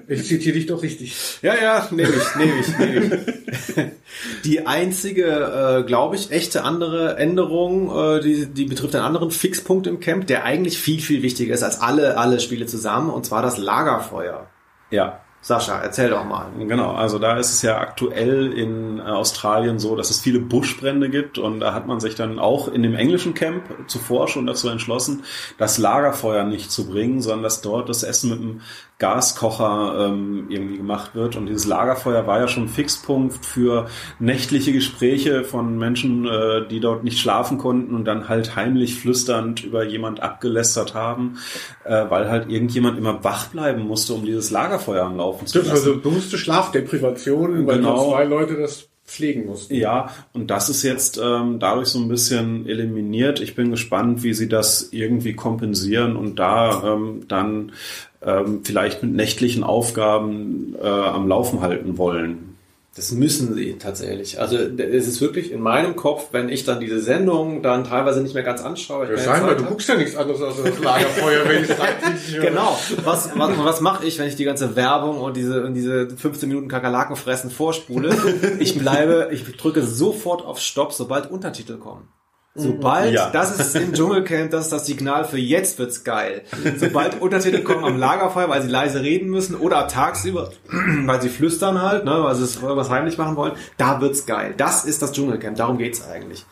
[0.07, 1.15] Ich zitiere dich doch richtig.
[1.41, 4.41] Ja, ja, nehme ich, nehme ich, nehme ich.
[4.43, 9.87] Die einzige, äh, glaube ich, echte andere Änderung, äh, die, die betrifft einen anderen Fixpunkt
[9.87, 13.41] im Camp, der eigentlich viel, viel wichtiger ist als alle, alle Spiele zusammen, und zwar
[13.41, 14.47] das Lagerfeuer.
[14.91, 16.45] Ja, Sascha, erzähl doch mal.
[16.57, 21.09] Genau, also da ist es ja aktuell in äh, Australien so, dass es viele Buschbrände
[21.09, 24.69] gibt und da hat man sich dann auch in dem englischen Camp zuvor schon dazu
[24.69, 25.25] entschlossen,
[25.57, 28.61] das Lagerfeuer nicht zu bringen, sondern dass dort das Essen mit einem
[29.03, 31.35] Gaskocher ähm, irgendwie gemacht wird.
[31.35, 33.87] Und dieses Lagerfeuer war ja schon Fixpunkt für
[34.17, 39.61] nächtliche Gespräche von Menschen, äh, die dort nicht schlafen konnten und dann halt heimlich flüsternd
[39.65, 41.37] über jemand abgelästert haben,
[41.83, 45.71] äh, weil halt irgendjemand immer wach bleiben musste, um dieses Lagerfeuer am Laufen zu lassen.
[45.71, 47.97] also bewusste Schlafdeprivation, weil Genau.
[47.97, 49.75] nur zwei Leute das pflegen mussten.
[49.75, 53.41] Ja, und das ist jetzt ähm, dadurch so ein bisschen eliminiert.
[53.41, 57.73] Ich bin gespannt, wie sie das irgendwie kompensieren und da ähm, dann
[58.21, 62.52] ähm, vielleicht mit nächtlichen Aufgaben äh, am Laufen halten wollen.
[62.95, 64.39] Das müssen sie tatsächlich.
[64.39, 68.35] Also es ist wirklich in meinem Kopf, wenn ich dann diese Sendung dann teilweise nicht
[68.35, 69.05] mehr ganz anschaue.
[69.05, 71.77] ich Ja, scheinbar, du guckst ja nichts anderes als das Lagerfeuer, wenn ich es.
[72.41, 72.77] Genau.
[73.03, 76.47] Was, was, was mache ich, wenn ich die ganze Werbung und diese, und diese 15
[76.47, 78.15] Minuten Kakerlaken fressen vorspule?
[78.59, 82.07] Ich bleibe, ich drücke sofort auf Stopp, sobald Untertitel kommen.
[82.55, 83.31] Sobald, Ja.
[83.31, 86.43] das ist im Dschungelcamp, das ist das Signal für jetzt wird's geil.
[86.77, 90.51] Sobald Untertitel kommen am Lagerfeuer, weil sie leise reden müssen oder tagsüber,
[91.05, 94.53] weil sie flüstern halt, ne, weil sie es was heimlich machen wollen, da wird's geil.
[94.55, 96.45] Das ist das Dschungelcamp, darum geht's eigentlich.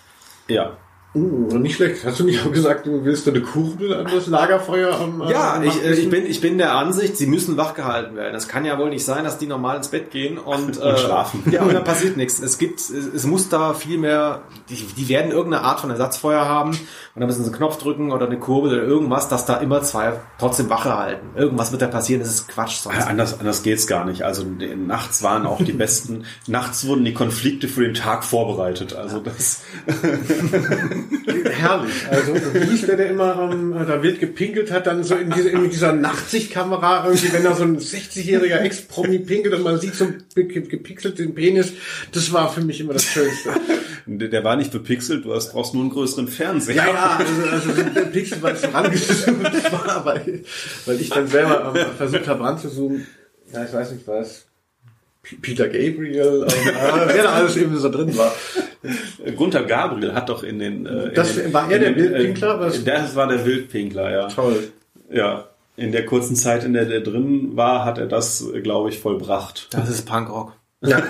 [0.47, 0.75] Ja.
[1.13, 2.05] Uh, nicht schlecht.
[2.05, 5.61] Hast du nicht auch gesagt, du willst eine Kurbel an das Lagerfeuer am äh, Ja,
[5.61, 8.33] ich, äh, ich, bin, ich bin der Ansicht, sie müssen wachgehalten werden.
[8.33, 11.43] Es kann ja wohl nicht sein, dass die normal ins Bett gehen und, äh, schlafen.
[11.51, 12.39] Ja, und dann passiert nichts.
[12.39, 16.45] Es gibt, es, es muss da viel mehr, die, die werden irgendeine Art von Ersatzfeuer
[16.45, 16.79] haben und
[17.19, 20.13] dann müssen sie einen Knopf drücken oder eine Kurbel oder irgendwas, dass da immer zwei
[20.39, 21.27] trotzdem Wache halten.
[21.35, 22.99] Irgendwas wird da passieren, das ist Quatsch sonst.
[22.99, 24.23] Ja, anders, anders geht's gar nicht.
[24.23, 28.95] Also nachts waren auch die besten, nachts wurden die Konflikte für den Tag vorbereitet.
[28.95, 29.63] Also das
[31.51, 31.93] herrlich.
[32.09, 35.49] Also wie hieß der, der immer ähm, da wild gepinkelt hat, dann so in, diese,
[35.49, 40.07] in dieser Nachtsichtkamera irgendwie, wenn da so ein 60-jähriger Ex-Promi pinkelt und man sieht so
[40.35, 41.73] gepixelten Penis,
[42.11, 43.49] das war für mich immer das Schönste.
[44.05, 46.75] der der war nicht bepixelt, du hast brauchst nur einen größeren Fernseher.
[46.75, 50.43] Ja, ja, also, also so der Pixel, weil es so rangezoomt war, weil,
[50.85, 53.07] weil ich dann selber ähm, versucht habe ranzuzoomen.
[53.53, 54.50] Ja, ich weiß nicht was.
[55.41, 58.33] Peter Gabriel, ähm, äh, wer da alles eben so drin war.
[59.35, 60.85] Gunther Gabriel hat doch in den.
[60.85, 62.83] Äh, Das in den, war er der Wildpinkler, Äh, was?
[62.83, 64.27] das war der Wildpinkler, ja.
[64.27, 64.69] Toll.
[65.11, 65.47] Ja.
[65.77, 68.99] In der kurzen Zeit, in der der drin war, hat er das, äh, glaube ich,
[68.99, 69.67] vollbracht.
[69.71, 70.53] Das ist Punkrock.
[70.81, 71.01] Ja.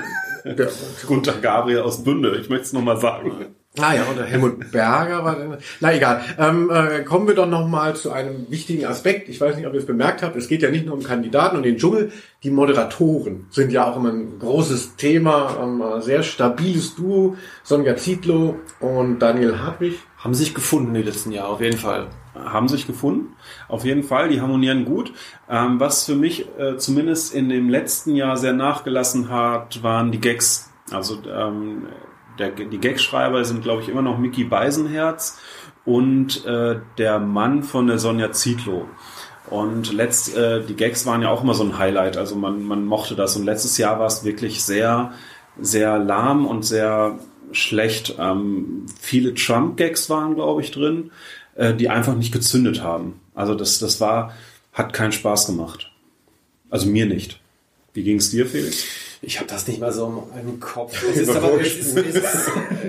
[1.07, 3.55] Gunther Gabriel aus Bünde, ich möchte es nochmal sagen.
[3.79, 5.57] Ah ja, und der Helmut Berger war dann.
[5.79, 6.21] Na egal.
[6.37, 9.29] Ähm, äh, kommen wir doch noch mal zu einem wichtigen Aspekt.
[9.29, 10.35] Ich weiß nicht, ob ihr es bemerkt habt.
[10.35, 12.11] Es geht ja nicht nur um Kandidaten und den Dschungel.
[12.43, 15.57] Die Moderatoren sind ja auch immer ein großes Thema.
[15.63, 17.37] Ähm, äh, sehr stabiles Duo.
[17.63, 19.99] Sonja Zietlow und Daniel Hartwig.
[20.17, 22.07] Haben sich gefunden die letzten Jahre, auf jeden Fall.
[22.35, 23.37] haben sich gefunden.
[23.69, 25.13] Auf jeden Fall, die harmonieren gut.
[25.49, 30.19] Ähm, was für mich äh, zumindest in dem letzten Jahr sehr nachgelassen hat, waren die
[30.19, 30.69] Gags.
[30.91, 31.87] Also ähm,
[32.39, 35.39] der, die Gagschreiber sind, glaube ich, immer noch Mickey Beisenherz
[35.85, 38.87] und äh, der Mann von der Sonja Zietlow.
[39.49, 42.15] Und letzt, äh, die Gags waren ja auch immer so ein Highlight.
[42.15, 43.35] Also man, man mochte das.
[43.35, 45.11] Und letztes Jahr war es wirklich sehr,
[45.59, 47.19] sehr lahm und sehr
[47.51, 48.15] schlecht.
[48.17, 51.11] Ähm, viele Trump-Gags waren, glaube ich, drin,
[51.55, 53.19] äh, die einfach nicht gezündet haben.
[53.35, 54.33] Also das, das war,
[54.71, 55.91] hat keinen Spaß gemacht.
[56.69, 57.39] Also mir nicht.
[57.93, 58.85] Wie ging es dir, Felix?
[59.23, 60.99] Ich habe das nicht mal so im Kopf.
[61.11, 62.25] Es ist, aber, es ist, es ist,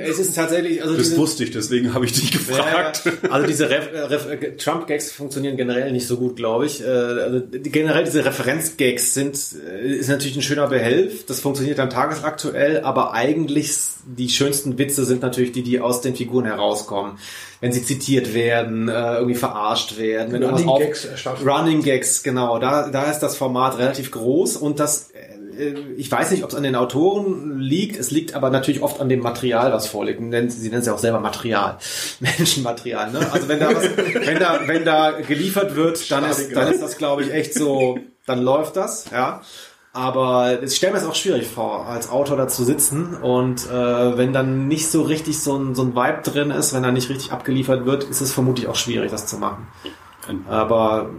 [0.03, 3.03] es ist tatsächlich, also Das diese- wusste ich, deswegen habe ich dich gefragt.
[3.05, 3.13] Ja.
[3.31, 6.83] Also diese äh, äh, Trump-Gags funktionieren generell nicht so gut, glaube ich.
[6.83, 11.27] Äh, Also generell diese Referenz-Gags sind ist natürlich ein schöner Behelf.
[11.27, 13.77] Das funktioniert dann tagesaktuell, aber eigentlich
[14.07, 17.19] die schönsten Witze sind natürlich die, die aus den Figuren herauskommen.
[17.61, 21.07] Wenn sie zitiert werden, irgendwie verarscht werden, Running auf- Gags.
[21.47, 22.59] Running Gags, genau.
[22.59, 25.11] Da, da ist das Format relativ groß und das
[25.97, 27.97] ich weiß nicht, ob es an den Autoren liegt.
[27.99, 30.21] Es liegt aber natürlich oft an dem Material, was vorliegt.
[30.21, 31.79] Nennen- Sie nennen es ja auch selber Material.
[32.21, 33.29] Menschenmaterial, ne?
[33.33, 36.97] Also wenn da was, wenn da, wenn da geliefert wird, dann ist, dann ist das,
[36.99, 39.41] glaube ich, echt so, dann läuft das, ja.
[39.95, 44.17] Aber ich stelle mir es auch schwierig vor, als Autor da zu sitzen und äh,
[44.17, 47.11] wenn dann nicht so richtig so ein, so ein Vibe drin ist, wenn da nicht
[47.11, 49.67] richtig abgeliefert wird, ist es vermutlich auch schwierig, das zu machen.
[50.49, 51.11] Aber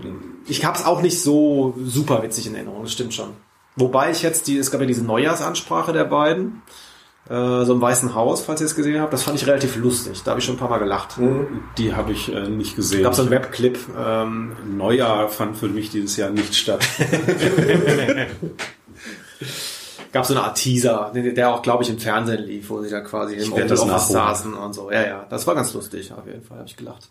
[0.48, 3.32] ich habe es auch nicht so super witzig in Erinnerung, das stimmt schon.
[3.76, 6.62] Wobei ich jetzt, die, es gab ja diese Neujahrsansprache der beiden,
[7.30, 10.22] äh, so im Weißen Haus, falls ihr es gesehen habt, das fand ich relativ lustig.
[10.24, 11.16] Da habe ich schon ein paar Mal gelacht.
[11.78, 13.04] Die habe ich äh, nicht gesehen.
[13.04, 13.80] Gab so einen Webclip.
[13.98, 16.86] Ähm, Neujahr fand für mich dieses Jahr nicht statt.
[20.12, 23.00] gab so eine Art Teaser, der auch, glaube ich, im Fernsehen lief, wo sie da
[23.02, 24.92] quasi im das Oval Office saßen und so.
[24.92, 27.10] Ja, ja, das war ganz lustig, auf jeden Fall, habe ich gelacht.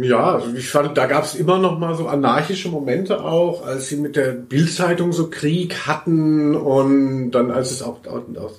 [0.00, 3.88] Ja, also ich fand, da gab es immer noch mal so anarchische Momente auch, als
[3.88, 7.98] sie mit der Bildzeitung so Krieg hatten und dann, als es auch,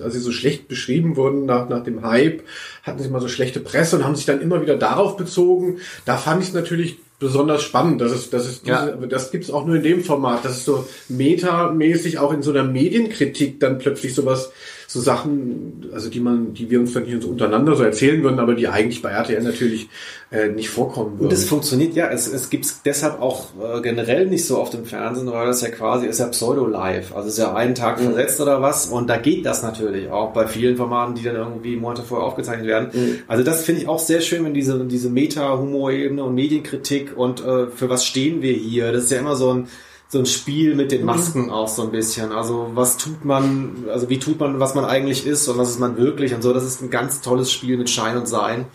[0.00, 2.44] als sie so schlecht beschrieben wurden nach, nach dem Hype,
[2.84, 5.78] hatten sie mal so schlechte Presse und haben sich dann immer wieder darauf bezogen.
[6.04, 8.00] Da fand ich es natürlich besonders spannend.
[8.00, 8.86] Das ist, das ist, diese, Ja.
[9.08, 10.44] das gibt's auch nur in dem Format.
[10.44, 14.52] Das ist so metamäßig auch in so einer Medienkritik dann plötzlich sowas,
[14.86, 18.38] so Sachen, also die man, die wir uns dann hier so untereinander so erzählen würden,
[18.38, 19.88] aber die eigentlich bei RTL natürlich
[20.30, 21.26] äh, nicht vorkommen würden.
[21.26, 24.84] Und es funktioniert, ja, es, es gibt's deshalb auch äh, generell nicht so oft im
[24.84, 27.14] Fernsehen, weil das ja quasi ist ja Pseudo-Live.
[27.14, 28.04] Also es ist ja einen Tag Mhm.
[28.06, 28.86] versetzt oder was.
[28.86, 32.66] Und da geht das natürlich auch bei vielen Formaten, die dann irgendwie Monate vorher aufgezeichnet
[32.66, 32.88] werden.
[32.92, 33.18] Mhm.
[33.28, 37.68] Also das finde ich auch sehr schön, wenn diese, diese Meta-Humor-Ebene und Medienkritik und äh,
[37.68, 38.92] für was stehen wir hier.
[38.92, 39.68] Das ist ja immer so ein
[40.14, 40.96] so ein Spiel mit Mhm.
[40.96, 42.32] den Masken auch so ein bisschen.
[42.32, 45.80] Also was tut man, also wie tut man, was man eigentlich ist und was ist
[45.80, 46.52] man wirklich und so.
[46.54, 48.66] Das ist ein ganz tolles Spiel mit Schein und Sein.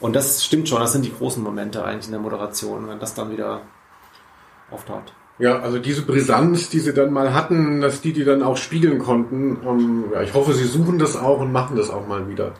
[0.00, 3.14] Und das stimmt schon, das sind die großen Momente eigentlich in der Moderation, wenn das
[3.14, 3.60] dann wieder
[4.70, 5.12] auftaucht.
[5.38, 8.98] Ja, also diese Brisanz, die sie dann mal hatten, dass die die dann auch spiegeln
[8.98, 9.58] konnten.
[9.66, 12.52] Ähm, ja, ich hoffe, sie suchen das auch und machen das auch mal wieder.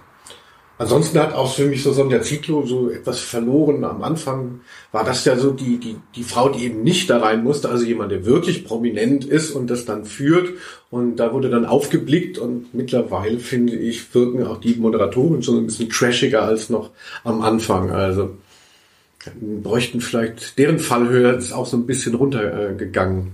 [0.81, 3.85] Ansonsten hat auch für mich so Sonja Zietlow so etwas verloren.
[3.85, 4.63] Am Anfang
[4.93, 7.85] war das ja so die, die, die Frau, die eben nicht da rein musste, also
[7.85, 10.55] jemand, der wirklich prominent ist und das dann führt.
[10.91, 15.67] Und da wurde dann aufgeblickt und mittlerweile finde ich, wirken auch die Moderatoren schon ein
[15.67, 16.89] bisschen trashiger als noch
[17.25, 17.91] am Anfang.
[17.91, 18.39] Also
[19.39, 23.33] bräuchten vielleicht, deren Fallhöhe ist auch so ein bisschen runtergegangen.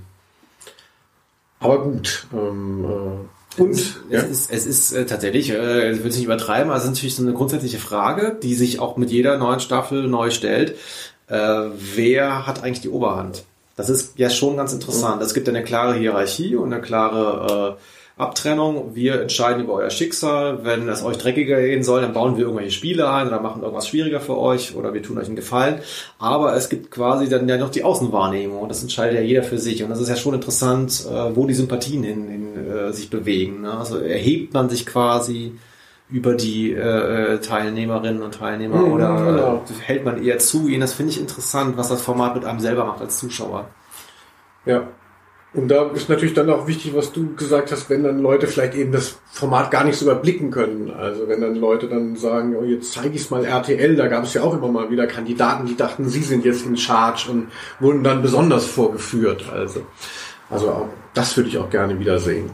[1.60, 4.20] Aber gut, ähm, äh, und es, ja.
[4.20, 7.32] ist, es ist äh, tatsächlich, äh, ich will es nicht übertreiben, also natürlich so eine
[7.32, 10.76] grundsätzliche Frage, die sich auch mit jeder neuen Staffel neu stellt.
[11.28, 11.36] Äh,
[11.94, 13.44] wer hat eigentlich die Oberhand?
[13.76, 15.20] Das ist ja schon ganz interessant.
[15.22, 17.82] Es gibt eine klare Hierarchie und eine klare äh,
[18.18, 18.94] Abtrennung.
[18.94, 20.64] Wir entscheiden über euer Schicksal.
[20.64, 23.88] Wenn es euch dreckiger gehen soll, dann bauen wir irgendwelche Spiele ein oder machen irgendwas
[23.88, 25.80] schwieriger für euch oder wir tun euch einen Gefallen.
[26.18, 29.58] Aber es gibt quasi dann ja noch die Außenwahrnehmung und das entscheidet ja jeder für
[29.58, 29.82] sich.
[29.82, 33.60] Und das ist ja schon interessant, äh, wo die Sympathien hin, hin äh, sich bewegen.
[33.60, 33.72] Ne?
[33.76, 35.52] Also erhebt man sich quasi
[36.08, 39.64] über die äh, äh Teilnehmerinnen und Teilnehmer mhm, oder genau.
[39.84, 40.80] hält man eher zu ihnen?
[40.80, 43.68] Das finde ich interessant, was das Format mit einem selber macht als Zuschauer.
[44.64, 44.88] Ja,
[45.54, 48.74] und da ist natürlich dann auch wichtig, was du gesagt hast, wenn dann Leute vielleicht
[48.74, 50.90] eben das Format gar nicht so überblicken können.
[50.90, 54.24] Also wenn dann Leute dann sagen, oh, jetzt zeige ich es mal RTL, da gab
[54.24, 57.48] es ja auch immer mal wieder Kandidaten, die dachten, sie sind jetzt in Charge und
[57.80, 59.46] wurden dann besonders vorgeführt.
[59.50, 59.86] Also,
[60.50, 62.50] also auch das würde ich auch gerne wiedersehen.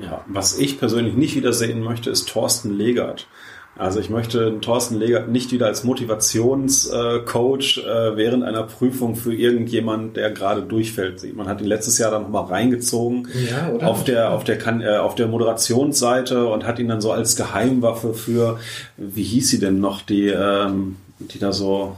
[0.00, 3.28] Ja, was ich persönlich nicht wiedersehen möchte, ist Thorsten Legert.
[3.76, 10.16] Also ich möchte Thorsten Legert nicht wieder als Motivationscoach äh, während einer Prüfung für irgendjemand,
[10.16, 11.24] der gerade durchfällt.
[11.34, 15.14] Man hat ihn letztes Jahr dann nochmal reingezogen ja, auf der auf der äh, auf
[15.14, 18.58] der Moderationsseite und hat ihn dann so als Geheimwaffe für
[18.98, 21.96] wie hieß sie denn noch die ähm, die da so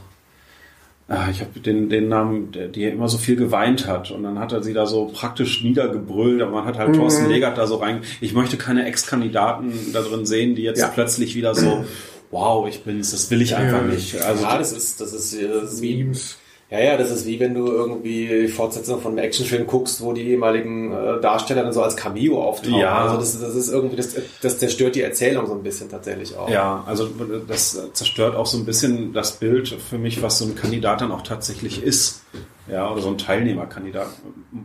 [1.07, 4.09] ich habe den, den Namen, der, die immer so viel geweint hat.
[4.09, 6.41] Und dann hat er sie da so praktisch niedergebrüllt.
[6.41, 6.93] Aber man hat halt mhm.
[6.93, 8.01] Thorsten Legert da so rein.
[8.21, 10.87] Ich möchte keine Ex-Kandidaten da drin sehen, die jetzt ja.
[10.87, 11.85] plötzlich wieder so,
[12.31, 13.87] wow, ich bin's, das will ich einfach ja.
[13.87, 14.19] nicht.
[14.19, 16.37] Also, ja, das ist, das ist, das ist Memes.
[16.71, 20.13] Ja, ja, das ist wie wenn du irgendwie die Fortsetzung von einem Actionfilm guckst, wo
[20.13, 22.79] die ehemaligen äh, Darsteller dann so als Cameo auftauchen.
[22.79, 23.05] Ja.
[23.05, 26.49] Also das, das ist irgendwie, das, das zerstört die Erzählung so ein bisschen tatsächlich auch.
[26.49, 27.07] Ja, also
[27.47, 31.11] das zerstört auch so ein bisschen das Bild für mich, was so ein Kandidat dann
[31.11, 32.23] auch tatsächlich ist.
[32.67, 34.07] Ja, oder so ein Teilnehmerkandidat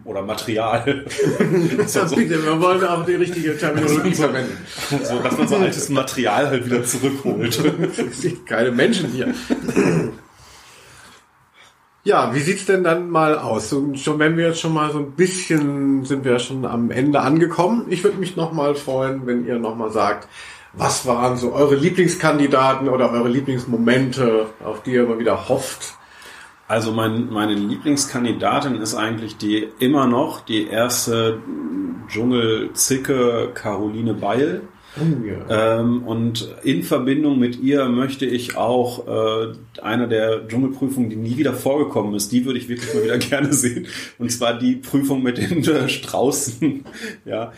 [0.05, 1.05] oder Material.
[1.87, 2.17] so, so.
[2.17, 4.57] Bitte, wir wollen auch die richtige Terminologie verwenden.
[5.05, 7.61] So, dass man so altes Material halt wieder zurückholt.
[8.47, 9.35] Keine Menschen hier.
[12.03, 13.69] Ja, wie sieht's denn dann mal aus?
[13.69, 17.21] So, schon wenn wir jetzt schon mal so ein bisschen sind wir schon am Ende
[17.21, 17.87] angekommen.
[17.91, 20.27] Ich würde mich noch mal freuen, wenn ihr noch mal sagt,
[20.73, 25.95] was waren so eure Lieblingskandidaten oder eure Lieblingsmomente, auf die ihr immer wieder hofft?
[26.69, 31.43] Also mein, meine Lieblingskandidatin ist eigentlich die immer noch die erste
[32.09, 34.63] Dschungelzicke Caroline Beil.
[34.97, 35.79] Oh, ja.
[35.79, 41.37] ähm, und in Verbindung mit ihr möchte ich auch äh, eine der Dschungelprüfungen, die nie
[41.37, 43.87] wieder vorgekommen ist, die würde ich wirklich mal wieder gerne sehen.
[44.19, 46.85] Und zwar die Prüfung mit den äh, Straußen.
[47.25, 47.53] Ja,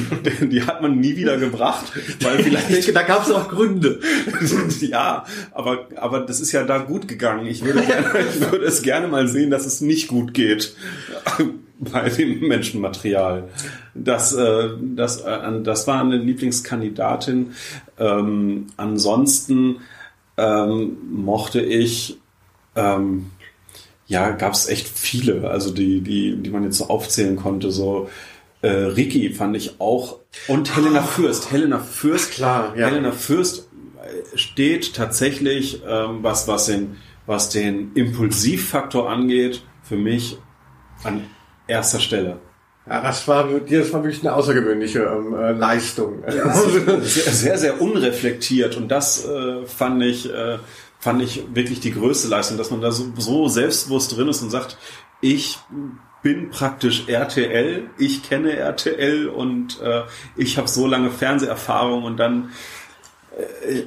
[0.40, 2.70] die hat man nie wieder gebracht, weil vielleicht.
[2.70, 4.00] Ich denke, da gab es auch Gründe.
[4.80, 7.46] ja, aber aber das ist ja da gut gegangen.
[7.46, 10.74] Ich würde gerne, ich würde es gerne mal sehen, dass es nicht gut geht
[11.78, 13.48] bei dem Menschenmaterial.
[13.94, 17.52] Das, äh, das, äh, das war eine Lieblingskandidatin.
[17.98, 19.80] Ähm, ansonsten
[20.36, 22.18] ähm, mochte ich,
[22.76, 23.30] ähm,
[24.06, 27.70] ja, gab es echt viele, also die, die, die man jetzt so aufzählen konnte.
[27.70, 28.08] So
[28.62, 30.18] äh, Ricky fand ich auch
[30.48, 31.02] und Helena ah.
[31.02, 31.50] Fürst.
[31.50, 32.86] Helena Fürst, Ach, klar, ja.
[32.86, 33.68] Helena Fürst
[34.34, 36.96] steht tatsächlich, ähm, was, was, den,
[37.26, 40.38] was den Impulsivfaktor angeht, für mich
[41.02, 41.22] an
[41.66, 42.38] erster Stelle.
[42.86, 46.22] Ja, das war, das war wirklich eine außergewöhnliche ähm, äh, Leistung.
[47.00, 50.58] sehr, sehr, sehr unreflektiert und das äh, fand ich, äh,
[50.98, 54.50] fand ich wirklich die größte Leistung, dass man da so, so selbstbewusst drin ist und
[54.50, 54.76] sagt,
[55.22, 55.58] ich
[56.22, 60.02] bin praktisch RTL, ich kenne RTL und äh,
[60.36, 62.50] ich habe so lange Fernseherfahrung und dann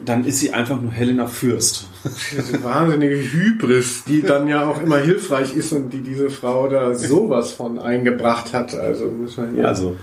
[0.06, 1.88] dann ist sie einfach nur Helena Fürst.
[2.32, 6.95] Diese wahnsinnige Hybris, die dann ja auch immer hilfreich ist und die diese Frau da
[6.95, 8.76] sowas von eingebracht hat.
[8.76, 9.66] Also muss man ja.
[9.66, 9.95] Also,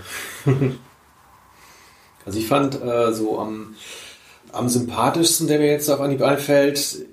[2.25, 3.75] also ich fand äh, so am,
[4.51, 7.05] am sympathischsten, der mir jetzt auf Anhieb einfällt,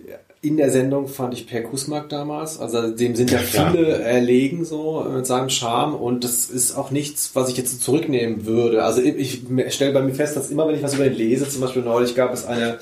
[0.45, 2.59] in der Sendung fand ich Per Kusmak damals.
[2.59, 3.97] Also dem sind ja viele ja.
[3.99, 8.83] erlegen so mit seinem Charme und das ist auch nichts, was ich jetzt zurücknehmen würde.
[8.83, 11.61] Also ich stelle bei mir fest, dass immer wenn ich was über ihn lese, zum
[11.61, 12.81] Beispiel neulich gab es eine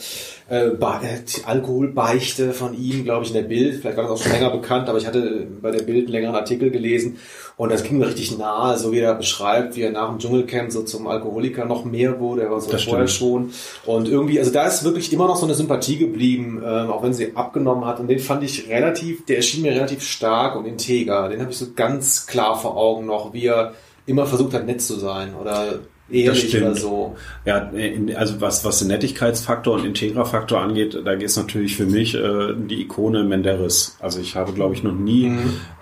[0.49, 3.77] äh, äh, Alkoholbeichte von ihm, glaube ich, in der Bild.
[3.77, 6.37] Vielleicht war das auch schon länger bekannt, aber ich hatte bei der Bild einen längeren
[6.37, 7.19] Artikel gelesen
[7.61, 10.73] und das ging mir richtig nahe, so wie er beschreibt, wie er nach dem Dschungelcamp
[10.73, 12.45] so zum Alkoholiker noch mehr wurde.
[12.45, 13.53] Er war so Das vorher stimmt.
[13.85, 13.95] schon.
[13.95, 17.13] Und irgendwie, also da ist wirklich immer noch so eine Sympathie geblieben, ähm, auch wenn
[17.13, 18.01] sie abgenommen hat.
[18.01, 21.29] Und den fand ich relativ, der erschien mir relativ stark und integer.
[21.29, 23.75] Den habe ich so ganz klar vor Augen noch, wie er
[24.07, 25.81] immer versucht hat, nett zu sein oder
[26.11, 26.65] ehrlich stimmt.
[26.65, 27.17] oder so.
[27.45, 27.71] Ja,
[28.17, 32.55] also was, was den Nettigkeitsfaktor und Integra-Faktor angeht, da geht es natürlich für mich äh,
[32.57, 33.97] die Ikone Menderes.
[34.01, 35.33] Also ich habe, glaube ich, noch nie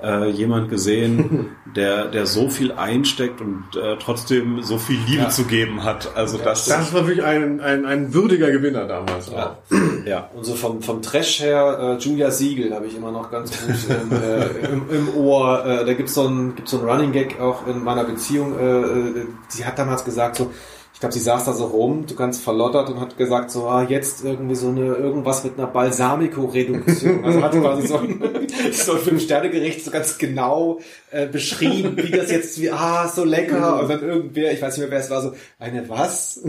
[0.03, 5.29] äh, jemand gesehen, der, der so viel einsteckt und äh, trotzdem so viel Liebe Ja.
[5.31, 6.17] zu geben hat.
[6.17, 9.31] Also das, Das war wirklich ein, ein, ein würdiger Gewinner damals.
[9.31, 9.59] Ja.
[10.07, 10.31] ja.
[10.35, 13.77] Und so vom, vom Trash her, äh, Julia Siegel habe ich immer noch ganz gut
[13.89, 15.65] im, äh, im, im Ohr.
[15.65, 18.59] Äh, da gibt's so ein gibt's so ein Running Gag auch in meiner Beziehung.
[18.59, 20.51] Äh, äh, sie hat damals gesagt so,
[20.99, 23.85] ich glaube, sie saß da so rum, du ganz verlottert und hat gesagt so, ah,
[23.89, 27.25] jetzt irgendwie so eine irgendwas mit einer Balsamico-Reduktion.
[27.25, 30.81] Also hat quasi so ein, so ein Fünf-Sterne-Gericht so ganz genau
[31.13, 33.81] äh, beschrieben, wie das jetzt, wie, ah, so lecker.
[33.81, 36.43] Und dann irgendwer, ich weiß nicht mehr, wer es war, so, eine was?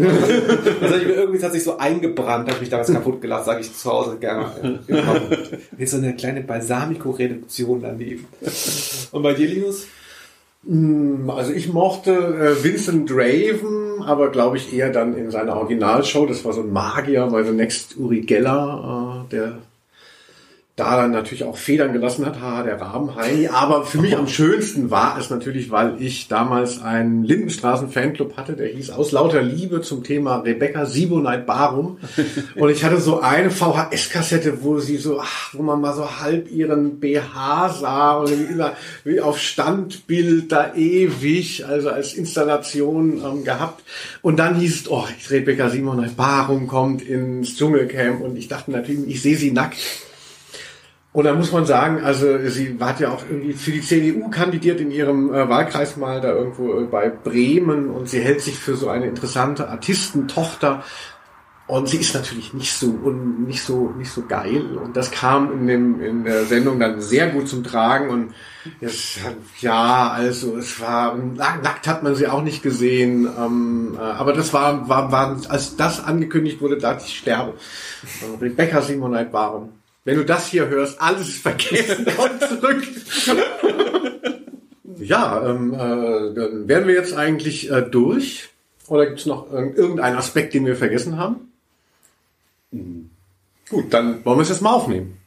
[0.82, 3.72] Also ich irgendwie hat sich so eingebrannt, habe ich mich damals kaputt gelacht, sage ich
[3.72, 4.80] zu Hause gerne.
[5.78, 8.26] Jetzt so eine kleine Balsamico-Reduktion daneben.
[9.12, 9.86] Und bei dir, Linus?
[10.66, 16.26] Also ich mochte äh, Vincent Draven, aber glaube ich eher dann in seiner Originalshow.
[16.26, 19.60] Das war so ein Magier bei The Next Uri Geller, äh, der
[20.80, 23.48] da dann natürlich auch Federn gelassen hat, haha, der Rabenheini.
[23.50, 28.68] Aber für mich am schönsten war es natürlich, weil ich damals einen Lindenstraßen-Fanclub hatte, der
[28.68, 31.98] hieß Aus lauter Liebe zum Thema Rebecca Sibonite Barum.
[32.56, 36.50] Und ich hatte so eine VHS-Kassette, wo sie so, ach, wo man mal so halb
[36.52, 38.74] ihren BH sah und wie, immer,
[39.04, 43.84] wie auf Standbild da ewig, also als Installation ähm, gehabt.
[44.22, 49.08] Und dann hieß es, oh, Rebecca Sibonite Barum kommt ins Dschungelcamp und ich dachte natürlich,
[49.08, 49.78] ich sehe sie nackt.
[51.12, 54.80] Und da muss man sagen, also sie hat ja auch irgendwie für die CDU kandidiert
[54.80, 57.89] in ihrem äh, Wahlkreis mal da irgendwo äh, bei Bremen.
[57.89, 60.84] Und sie hält sich für so eine interessante Artistentochter.
[61.66, 64.78] Und sie ist natürlich nicht so un, nicht so nicht so geil.
[64.78, 68.10] Und das kam in dem in der Sendung dann sehr gut zum Tragen.
[68.10, 68.34] Und
[68.80, 69.20] es,
[69.62, 73.28] ja also es war nackt hat man sie auch nicht gesehen.
[73.38, 77.53] Ähm, äh, aber das war war war als das angekündigt wurde dachte ich sterbe.
[78.28, 82.84] Und Rebecca Simonite Barum wenn du das hier hörst, alles ist vergessen, komm zurück.
[84.97, 88.50] ja, ähm, äh, dann wären wir jetzt eigentlich äh, durch.
[88.88, 91.52] Oder gibt es noch irgendeinen Aspekt, den wir vergessen haben?
[93.70, 95.18] Gut, dann wollen wir es jetzt mal aufnehmen.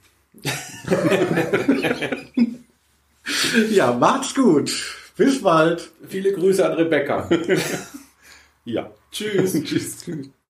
[3.71, 4.73] ja, macht's gut.
[5.17, 5.91] Bis bald.
[6.09, 7.29] Viele Grüße an Rebecca.
[8.65, 8.93] Ja.
[9.11, 9.61] Tschüss.
[9.65, 10.05] Tschüss.